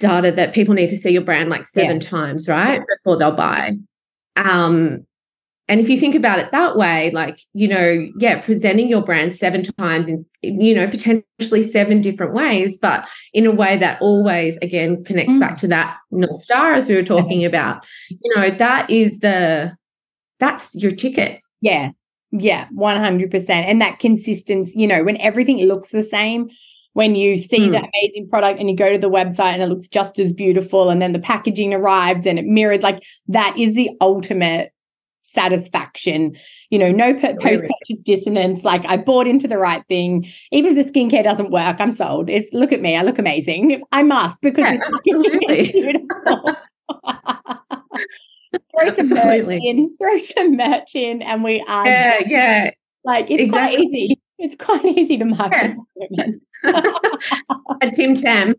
data 0.00 0.32
that 0.32 0.54
people 0.54 0.74
need 0.74 0.88
to 0.88 0.96
see 0.96 1.10
your 1.10 1.22
brand 1.22 1.48
like 1.48 1.66
seven 1.66 2.00
yeah. 2.00 2.08
times, 2.08 2.48
right? 2.48 2.82
Before 2.96 3.16
they'll 3.16 3.36
buy. 3.36 3.72
Um, 4.34 5.06
and 5.68 5.80
if 5.80 5.88
you 5.88 5.96
think 5.96 6.16
about 6.16 6.40
it 6.40 6.50
that 6.50 6.76
way, 6.76 7.12
like, 7.12 7.38
you 7.52 7.68
know, 7.68 8.08
yeah, 8.18 8.40
presenting 8.40 8.88
your 8.88 9.04
brand 9.04 9.32
seven 9.32 9.62
times 9.62 10.08
in, 10.08 10.24
you 10.42 10.74
know, 10.74 10.88
potentially 10.88 11.62
seven 11.62 12.00
different 12.00 12.34
ways, 12.34 12.76
but 12.76 13.08
in 13.32 13.46
a 13.46 13.52
way 13.52 13.76
that 13.76 14.02
always, 14.02 14.56
again, 14.62 15.04
connects 15.04 15.34
mm. 15.34 15.38
back 15.38 15.56
to 15.58 15.68
that 15.68 15.96
North 16.10 16.40
Star 16.40 16.74
as 16.74 16.88
we 16.88 16.96
were 16.96 17.04
talking 17.04 17.44
about, 17.44 17.86
you 18.08 18.34
know, 18.34 18.50
that 18.50 18.90
is 18.90 19.20
the, 19.20 19.76
that's 20.40 20.74
your 20.74 20.90
ticket. 20.90 21.40
Yeah. 21.60 21.90
Yeah. 22.32 22.66
100%. 22.76 23.50
And 23.50 23.80
that 23.80 24.00
consistency, 24.00 24.72
you 24.76 24.88
know, 24.88 25.04
when 25.04 25.20
everything 25.20 25.58
looks 25.68 25.90
the 25.90 26.02
same, 26.02 26.50
when 26.92 27.14
you 27.14 27.36
see 27.36 27.60
mm. 27.60 27.70
the 27.70 27.78
amazing 27.78 28.28
product 28.28 28.58
and 28.58 28.68
you 28.68 28.76
go 28.76 28.90
to 28.90 28.98
the 28.98 29.10
website 29.10 29.54
and 29.54 29.62
it 29.62 29.66
looks 29.66 29.88
just 29.88 30.18
as 30.18 30.32
beautiful 30.32 30.90
and 30.90 31.00
then 31.00 31.12
the 31.12 31.18
packaging 31.18 31.72
arrives 31.72 32.26
and 32.26 32.38
it 32.38 32.44
mirrors 32.44 32.82
like 32.82 33.02
that 33.28 33.56
is 33.56 33.74
the 33.74 33.90
ultimate 34.00 34.72
satisfaction. 35.22 36.36
You 36.70 36.78
know 36.78 36.90
no 36.90 37.14
post 37.14 37.40
purchase 37.42 38.02
dissonance 38.04 38.64
like 38.64 38.84
i 38.86 38.96
bought 38.96 39.26
into 39.26 39.46
the 39.46 39.58
right 39.58 39.84
thing. 39.86 40.26
Even 40.50 40.76
if 40.76 40.86
the 40.86 40.92
skincare 40.92 41.22
doesn't 41.22 41.52
work 41.52 41.76
i'm 41.78 41.94
sold. 41.94 42.28
It's 42.28 42.52
look 42.52 42.72
at 42.72 42.80
me 42.80 42.96
i 42.96 43.02
look 43.02 43.18
amazing. 43.18 43.82
I 43.92 44.02
must 44.02 44.42
because 44.42 44.64
yeah, 44.64 44.80
it's 45.48 45.72
beautiful. 45.72 46.56
Throw 48.52 48.88
some 48.88 48.98
absolutely. 48.98 49.56
merch 49.56 49.62
in 49.64 49.96
throw 49.96 50.18
some 50.18 50.56
merch 50.56 50.96
in 50.96 51.22
and 51.22 51.44
we 51.44 51.64
are 51.68 51.86
yeah 51.86 52.18
yeah. 52.26 52.70
Like 53.04 53.30
it's 53.30 53.44
exactly. 53.44 53.76
quite 53.76 53.84
easy 53.84 54.20
it's 54.40 54.56
quite 54.56 54.84
easy 54.96 55.18
to 55.18 55.24
market 55.24 55.76
yeah. 55.96 56.26
a 57.82 57.90
Tim 57.90 58.14
Tam. 58.14 58.54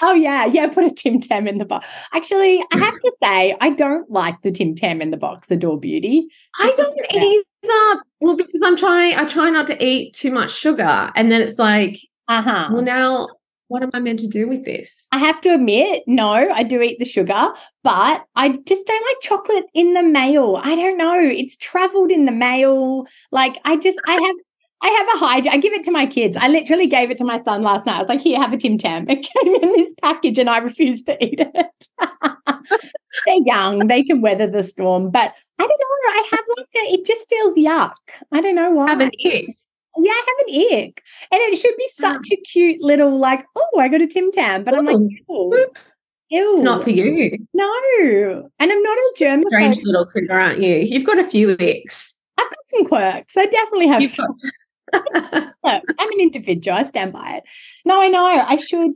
Oh 0.00 0.14
yeah, 0.14 0.46
yeah. 0.46 0.68
Put 0.68 0.84
a 0.84 0.90
Tim 0.90 1.20
Tam 1.20 1.46
in 1.46 1.58
the 1.58 1.64
box. 1.64 1.86
Actually, 2.14 2.64
I 2.72 2.78
have 2.78 2.94
to 2.94 3.12
say, 3.22 3.56
I 3.60 3.70
don't 3.70 4.10
like 4.10 4.40
the 4.42 4.50
Tim 4.50 4.74
Tam 4.74 5.02
in 5.02 5.10
the 5.10 5.18
box. 5.18 5.50
Adore 5.50 5.78
Beauty. 5.78 6.28
I 6.58 6.72
don't 6.76 6.98
either. 7.12 8.02
Well, 8.20 8.36
because 8.36 8.62
I'm 8.64 8.76
trying. 8.76 9.16
I 9.16 9.26
try 9.26 9.50
not 9.50 9.66
to 9.66 9.84
eat 9.84 10.14
too 10.14 10.30
much 10.30 10.52
sugar, 10.52 11.10
and 11.14 11.30
then 11.30 11.42
it's 11.42 11.58
like, 11.58 11.98
uh 12.28 12.40
huh. 12.40 12.70
Well, 12.72 12.82
now 12.82 13.28
what 13.68 13.82
am 13.82 13.90
I 13.94 14.00
meant 14.00 14.20
to 14.20 14.28
do 14.28 14.46
with 14.46 14.64
this? 14.64 15.08
I 15.12 15.18
have 15.18 15.40
to 15.40 15.54
admit, 15.54 16.04
no, 16.06 16.30
I 16.30 16.62
do 16.62 16.80
eat 16.80 16.98
the 16.98 17.04
sugar, 17.04 17.52
but 17.82 18.24
I 18.36 18.60
just 18.64 18.86
don't 18.86 19.06
like 19.06 19.20
chocolate 19.20 19.64
in 19.74 19.94
the 19.94 20.04
mail. 20.04 20.60
I 20.62 20.76
don't 20.76 20.96
know. 20.96 21.18
It's 21.18 21.56
traveled 21.56 22.12
in 22.12 22.26
the 22.26 22.32
mail. 22.32 23.06
Like 23.32 23.58
I 23.64 23.76
just, 23.76 23.98
I 24.06 24.12
have 24.12 24.36
I 24.82 24.88
have 24.88 25.08
a 25.16 25.26
hide. 25.26 25.46
I 25.46 25.56
give 25.56 25.72
it 25.72 25.84
to 25.84 25.90
my 25.90 26.06
kids. 26.06 26.36
I 26.36 26.48
literally 26.48 26.86
gave 26.86 27.10
it 27.10 27.18
to 27.18 27.24
my 27.24 27.40
son 27.40 27.62
last 27.62 27.86
night. 27.86 27.96
I 27.96 28.00
was 28.00 28.08
like, 28.08 28.20
here, 28.20 28.38
have 28.40 28.52
a 28.52 28.56
Tim 28.56 28.78
Tam. 28.78 29.06
It 29.10 29.26
came 29.26 29.54
in 29.54 29.72
this 29.72 29.92
package 30.02 30.38
and 30.38 30.50
I 30.50 30.58
refused 30.58 31.06
to 31.06 31.24
eat 31.24 31.40
it. 31.40 31.88
They're 33.26 33.36
young. 33.44 33.86
They 33.86 34.02
can 34.02 34.20
weather 34.20 34.46
the 34.46 34.62
storm. 34.64 35.10
But 35.10 35.32
I 35.58 35.62
don't 35.62 35.68
know. 35.68 36.10
I 36.10 36.28
have 36.30 36.44
like 36.56 36.66
a, 36.76 36.94
it 36.94 37.06
just 37.06 37.28
feels 37.28 37.56
yuck. 37.56 37.94
I 38.32 38.40
don't 38.40 38.54
know 38.54 38.70
why. 38.70 38.86
I 38.86 38.90
Have 38.90 39.00
an 39.00 39.10
ick. 39.24 39.48
Yeah, 39.98 40.12
I 40.12 40.24
have 40.26 40.46
an 40.46 40.78
ick. 40.84 41.02
And 41.32 41.40
it 41.40 41.58
should 41.58 41.76
be 41.76 41.88
ah. 42.00 42.12
such 42.12 42.28
a 42.32 42.36
cute 42.36 42.82
little, 42.82 43.18
like, 43.18 43.44
oh, 43.56 43.78
I 43.78 43.88
got 43.88 44.02
a 44.02 44.06
Tim 44.06 44.30
Tam. 44.30 44.62
But 44.62 44.76
I'm 44.76 44.84
like, 44.84 44.98
Ew. 46.28 46.54
It's 46.54 46.62
not 46.62 46.82
for 46.82 46.90
you. 46.90 47.38
No. 47.54 48.48
And 48.58 48.72
I'm 48.72 48.82
not 48.82 48.98
a 48.98 49.14
German. 49.16 49.46
Strange 49.46 49.78
little 49.84 50.06
critter, 50.06 50.32
aren't 50.32 50.60
you? 50.60 50.76
You've 50.76 51.06
got 51.06 51.18
a 51.18 51.24
few 51.24 51.56
icks. 51.58 52.16
I've 52.36 52.50
got 52.50 52.58
some 52.66 52.86
quirks. 52.86 53.36
I 53.36 53.46
definitely 53.46 53.86
have 53.86 54.04
some. 54.10 54.26
Look, 54.28 54.52
I'm 55.64 55.82
an 55.98 56.20
individual. 56.20 56.76
I 56.76 56.84
stand 56.84 57.12
by 57.12 57.36
it. 57.36 57.44
No, 57.84 58.00
I 58.00 58.08
know. 58.08 58.26
I 58.26 58.56
should. 58.56 58.92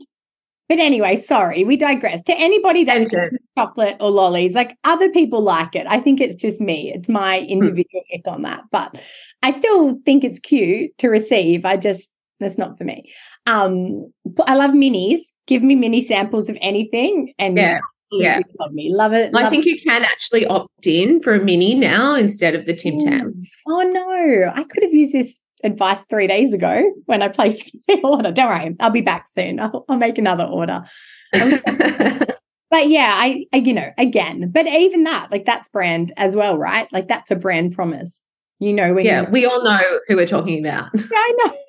But 0.69 0.79
anyway, 0.79 1.17
sorry, 1.17 1.65
we 1.65 1.75
digress. 1.75 2.23
To 2.23 2.33
anybody 2.33 2.85
that's 2.85 3.11
chocolate 3.57 3.97
or 3.99 4.09
lollies, 4.09 4.55
like 4.55 4.77
other 4.85 5.09
people 5.09 5.41
like 5.41 5.75
it. 5.75 5.85
I 5.85 5.99
think 5.99 6.21
it's 6.21 6.35
just 6.35 6.61
me. 6.61 6.93
It's 6.93 7.09
my 7.09 7.39
hmm. 7.39 7.45
individual 7.45 8.03
hmm. 8.09 8.19
ick 8.19 8.33
on 8.33 8.43
that. 8.43 8.63
But 8.71 8.95
I 9.43 9.51
still 9.51 9.99
think 10.05 10.23
it's 10.23 10.39
cute 10.39 10.97
to 10.99 11.09
receive. 11.09 11.65
I 11.65 11.77
just 11.77 12.11
that's 12.39 12.57
not 12.57 12.77
for 12.77 12.83
me. 12.83 13.11
Um, 13.45 14.11
I 14.47 14.55
love 14.55 14.71
minis. 14.71 15.19
Give 15.47 15.63
me 15.63 15.75
mini 15.75 16.01
samples 16.01 16.49
of 16.49 16.57
anything, 16.61 17.33
and 17.37 17.57
yeah, 17.57 17.79
yeah. 18.11 18.39
love 18.59 18.71
me. 18.73 18.93
Love 18.93 19.13
it. 19.13 19.33
Love 19.33 19.45
I 19.45 19.49
think 19.49 19.65
it. 19.65 19.69
you 19.69 19.81
can 19.81 20.03
actually 20.03 20.45
opt 20.45 20.85
in 20.85 21.21
for 21.21 21.35
a 21.35 21.43
mini 21.43 21.75
now 21.75 22.15
instead 22.15 22.55
of 22.55 22.65
the 22.65 22.75
Tim 22.75 22.99
Tam. 22.99 23.33
Oh 23.67 23.81
no, 23.81 24.51
I 24.53 24.63
could 24.63 24.83
have 24.83 24.93
used 24.93 25.13
this 25.13 25.41
advice 25.63 26.05
three 26.05 26.27
days 26.27 26.53
ago 26.53 26.91
when 27.05 27.21
I 27.21 27.27
placed 27.27 27.75
my 27.87 27.99
order. 28.03 28.31
Don't 28.31 28.49
worry, 28.49 28.75
I'll 28.79 28.89
be 28.89 29.01
back 29.01 29.27
soon. 29.27 29.59
I'll, 29.59 29.85
I'll 29.89 29.97
make 29.97 30.17
another 30.17 30.45
order. 30.45 30.83
but 31.33 32.87
yeah, 32.87 33.13
I, 33.15 33.45
I, 33.53 33.57
you 33.57 33.73
know, 33.73 33.91
again, 33.97 34.51
but 34.51 34.67
even 34.67 35.03
that, 35.03 35.31
like 35.31 35.45
that's 35.45 35.69
brand 35.69 36.13
as 36.17 36.35
well, 36.35 36.57
right? 36.57 36.91
Like 36.91 37.07
that's 37.07 37.31
a 37.31 37.35
brand 37.35 37.73
promise. 37.73 38.23
You 38.59 38.73
know, 38.73 38.93
when 38.93 39.05
yeah, 39.05 39.29
we 39.29 39.45
all 39.45 39.63
know 39.63 39.79
who 40.07 40.15
we're 40.15 40.27
talking 40.27 40.59
about. 40.59 40.89
Yeah, 40.93 41.01
I 41.11 41.33
know. 41.45 41.53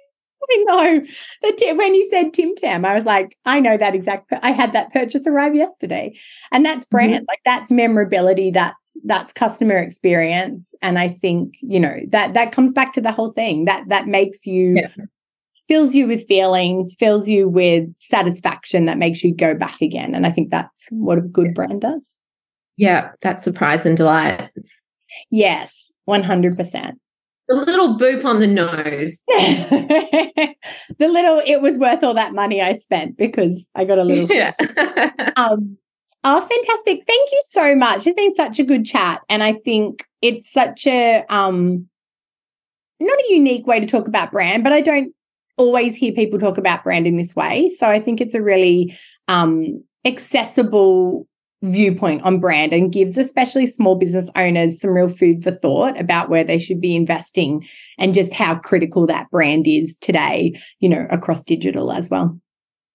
I 0.51 0.65
know. 0.67 1.07
The 1.43 1.73
when 1.75 1.95
you 1.95 2.09
said 2.11 2.33
Tim 2.33 2.55
Tam, 2.57 2.85
I 2.85 2.95
was 2.95 3.05
like, 3.05 3.37
I 3.45 3.61
know 3.61 3.77
that 3.77 3.95
exact. 3.95 4.33
I 4.43 4.53
had 4.53 4.73
that 4.73 4.93
purchase 4.93 5.27
arrive 5.27 5.55
yesterday, 5.55 6.19
and 6.51 6.65
that's 6.65 6.85
mm-hmm. 6.85 6.97
brand. 6.97 7.15
Mm-hmm. 7.15 7.25
Like 7.29 7.41
that's 7.45 7.71
memorability. 7.71 8.51
That's 8.51 8.97
that's 9.05 9.33
customer 9.33 9.77
experience, 9.77 10.75
and 10.83 10.99
I 10.99 11.09
think 11.09 11.55
you 11.61 11.81
know 11.81 11.99
that 12.09 12.35
that 12.35 12.53
comes 12.53 12.73
back 12.73 12.93
to 12.95 13.01
the 13.01 13.13
whole 13.13 13.33
thing. 13.33 13.65
That 13.67 13.89
that 13.89 14.07
makes 14.07 14.47
you 14.47 14.77
yeah. 14.77 14.89
fills 15.69 15.95
you 15.95 16.07
with 16.07 16.27
feelings, 16.27 16.97
fills 16.99 17.29
you 17.29 17.49
with 17.49 17.95
satisfaction. 17.97 18.87
That 18.87 18.99
makes 18.99 19.23
you 19.23 19.35
go 19.35 19.55
back 19.55 19.81
again, 19.81 20.15
and 20.15 20.27
I 20.27 20.31
think 20.31 20.51
that's 20.51 20.89
what 20.91 21.19
a 21.19 21.23
good 21.23 21.49
yeah. 21.49 21.53
brand 21.55 21.81
does. 21.83 22.19
Yeah, 22.77 23.13
that 23.21 23.39
surprise 23.41 23.87
and 23.87 23.97
delight. 23.97 24.51
Yes, 25.31 25.93
one 26.05 26.23
hundred 26.23 26.57
percent. 26.57 26.99
The 27.53 27.65
little 27.67 27.99
boop 27.99 28.25
on 28.25 28.41
the 28.41 28.47
nose. 28.47 29.23
the 30.99 31.09
little, 31.09 31.43
it 31.45 31.61
was 31.61 31.77
worth 31.77 32.03
all 32.03 32.15
that 32.15 32.33
money 32.33 32.63
I 32.63 32.73
spent 32.73 33.19
because 33.19 33.69
I 33.75 33.85
got 33.85 33.99
a 33.99 34.05
little. 34.05 34.27
Yeah. 34.35 34.55
um, 35.37 35.77
oh, 36.25 36.41
fantastic. 36.41 37.03
Thank 37.07 37.31
you 37.31 37.43
so 37.49 37.77
much. 37.77 38.07
It's 38.07 38.17
been 38.17 38.35
such 38.35 38.59
a 38.59 38.65
good 38.65 38.87
chat. 38.87 39.21
And 39.29 39.43
I 39.43 39.53
think 39.53 40.07
it's 40.23 40.51
such 40.51 40.87
a, 40.87 41.27
um, 41.29 41.89
not 42.99 43.19
a 43.19 43.35
unique 43.35 43.67
way 43.67 43.81
to 43.81 43.87
talk 43.87 44.09
about 44.09 44.33
brand, 44.33 44.65
but 44.65 44.73
I 44.73 44.81
don't 44.81 45.15
always 45.59 45.95
hear 45.95 46.13
people 46.13 46.39
talk 46.39 46.57
about 46.57 46.85
brand 46.85 47.07
in 47.07 47.17
this 47.17 47.37
way. 47.37 47.69
So 47.69 47.87
I 47.87 48.01
think 48.01 48.23
it's 48.23 48.35
a 48.35 48.43
really 48.43 48.97
um, 49.29 49.85
accessible 50.07 51.29
viewpoint 51.63 52.23
on 52.23 52.41
brand 52.41 52.73
and 52.73 52.93
gives 52.93 53.17
especially 53.17 53.67
small 53.67 53.95
business 53.95 54.29
owners 54.37 54.81
some 54.81 54.91
real 54.91 55.09
food 55.09 55.43
for 55.43 55.51
thought 55.51 55.99
about 55.99 56.29
where 56.29 56.45
they 56.45 56.59
should 56.59 56.81
be 56.81 56.95
investing 56.97 57.67
and 57.99 58.15
just 58.15 58.33
how 58.33 58.57
critical 58.57 59.07
that 59.07 59.31
brand 59.31 59.67
is 59.67 59.97
today, 60.01 60.61
you 60.81 60.89
know, 60.89 61.07
across 61.11 61.43
digital 61.43 61.93
as 61.93 62.11
well. 62.11 62.39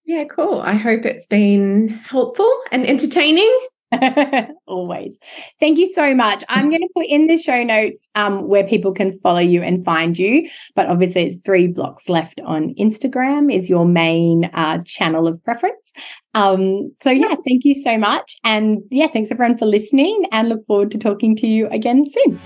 Yeah, 0.05 0.26
cool. 0.26 0.61
I 0.61 0.74
hope 0.74 1.05
it's 1.05 1.26
been 1.26 1.89
helpful 1.89 2.61
and 2.72 2.86
entertaining. 2.86 3.68
Always. 4.67 5.17
Thank 5.59 5.77
you 5.77 5.91
so 5.93 6.13
much. 6.13 6.43
I'm 6.49 6.69
going 6.69 6.81
to 6.81 6.89
put 6.93 7.05
in 7.05 7.27
the 7.27 7.38
show 7.38 7.63
notes 7.63 8.09
um, 8.15 8.47
where 8.47 8.65
people 8.65 8.91
can 8.91 9.17
follow 9.19 9.39
you 9.39 9.61
and 9.61 9.83
find 9.83 10.17
you. 10.17 10.49
But 10.75 10.88
obviously, 10.88 11.23
it's 11.23 11.41
three 11.41 11.67
blocks 11.67 12.09
left 12.09 12.41
on 12.41 12.73
Instagram 12.75 13.53
is 13.53 13.69
your 13.69 13.85
main 13.85 14.45
uh, 14.53 14.79
channel 14.85 15.27
of 15.27 15.41
preference. 15.43 15.93
Um, 16.33 16.93
so 17.01 17.09
yeah, 17.11 17.35
thank 17.47 17.63
you 17.63 17.81
so 17.81 17.97
much. 17.97 18.38
And 18.43 18.79
yeah, 18.91 19.07
thanks 19.07 19.31
everyone 19.31 19.57
for 19.57 19.65
listening 19.65 20.25
and 20.31 20.49
look 20.49 20.65
forward 20.65 20.91
to 20.91 20.97
talking 20.97 21.35
to 21.38 21.47
you 21.47 21.67
again 21.69 22.05
soon. 22.09 22.38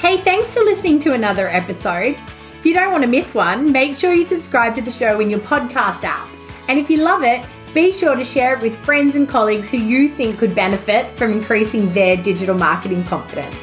Hey, 0.00 0.16
thanks 0.18 0.52
for 0.52 0.60
listening 0.60 0.98
to 1.00 1.12
another 1.12 1.48
episode. 1.48 2.16
If 2.58 2.64
you 2.64 2.72
don't 2.72 2.90
want 2.90 3.02
to 3.04 3.08
miss 3.08 3.34
one, 3.34 3.70
make 3.70 3.98
sure 3.98 4.14
you 4.14 4.24
subscribe 4.24 4.74
to 4.76 4.82
the 4.82 4.90
show 4.90 5.20
in 5.20 5.28
your 5.28 5.40
podcast 5.40 6.04
app. 6.04 6.28
And 6.68 6.78
if 6.78 6.90
you 6.90 7.02
love 7.02 7.22
it, 7.22 7.44
be 7.76 7.92
sure 7.92 8.16
to 8.16 8.24
share 8.24 8.54
it 8.54 8.62
with 8.62 8.74
friends 8.74 9.16
and 9.16 9.28
colleagues 9.28 9.68
who 9.68 9.76
you 9.76 10.08
think 10.08 10.38
could 10.38 10.54
benefit 10.54 11.14
from 11.18 11.30
increasing 11.30 11.92
their 11.92 12.16
digital 12.16 12.56
marketing 12.56 13.04
confidence. 13.04 13.54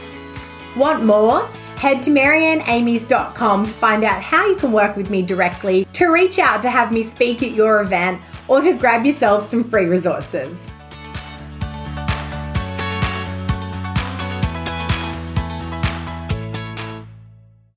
Want 0.76 1.03
more? 1.03 1.47
Head 1.78 2.03
to 2.03 2.11
marianneamies.com 2.11 3.66
to 3.66 3.72
find 3.72 4.03
out 4.03 4.22
how 4.22 4.45
you 4.45 4.55
can 4.55 4.72
work 4.72 4.95
with 4.95 5.09
me 5.09 5.24
directly, 5.24 5.86
to 5.93 6.09
reach 6.09 6.38
out 6.38 6.61
to 6.61 6.70
have 6.70 6.91
me 6.91 7.01
speak 7.01 7.41
at 7.41 7.53
your 7.53 7.82
event, 7.82 8.22
or 8.47 8.61
to 8.61 8.74
grab 8.74 9.03
yourself 9.03 9.49
some 9.49 9.64
free 9.64 9.88
resources. 9.88 10.70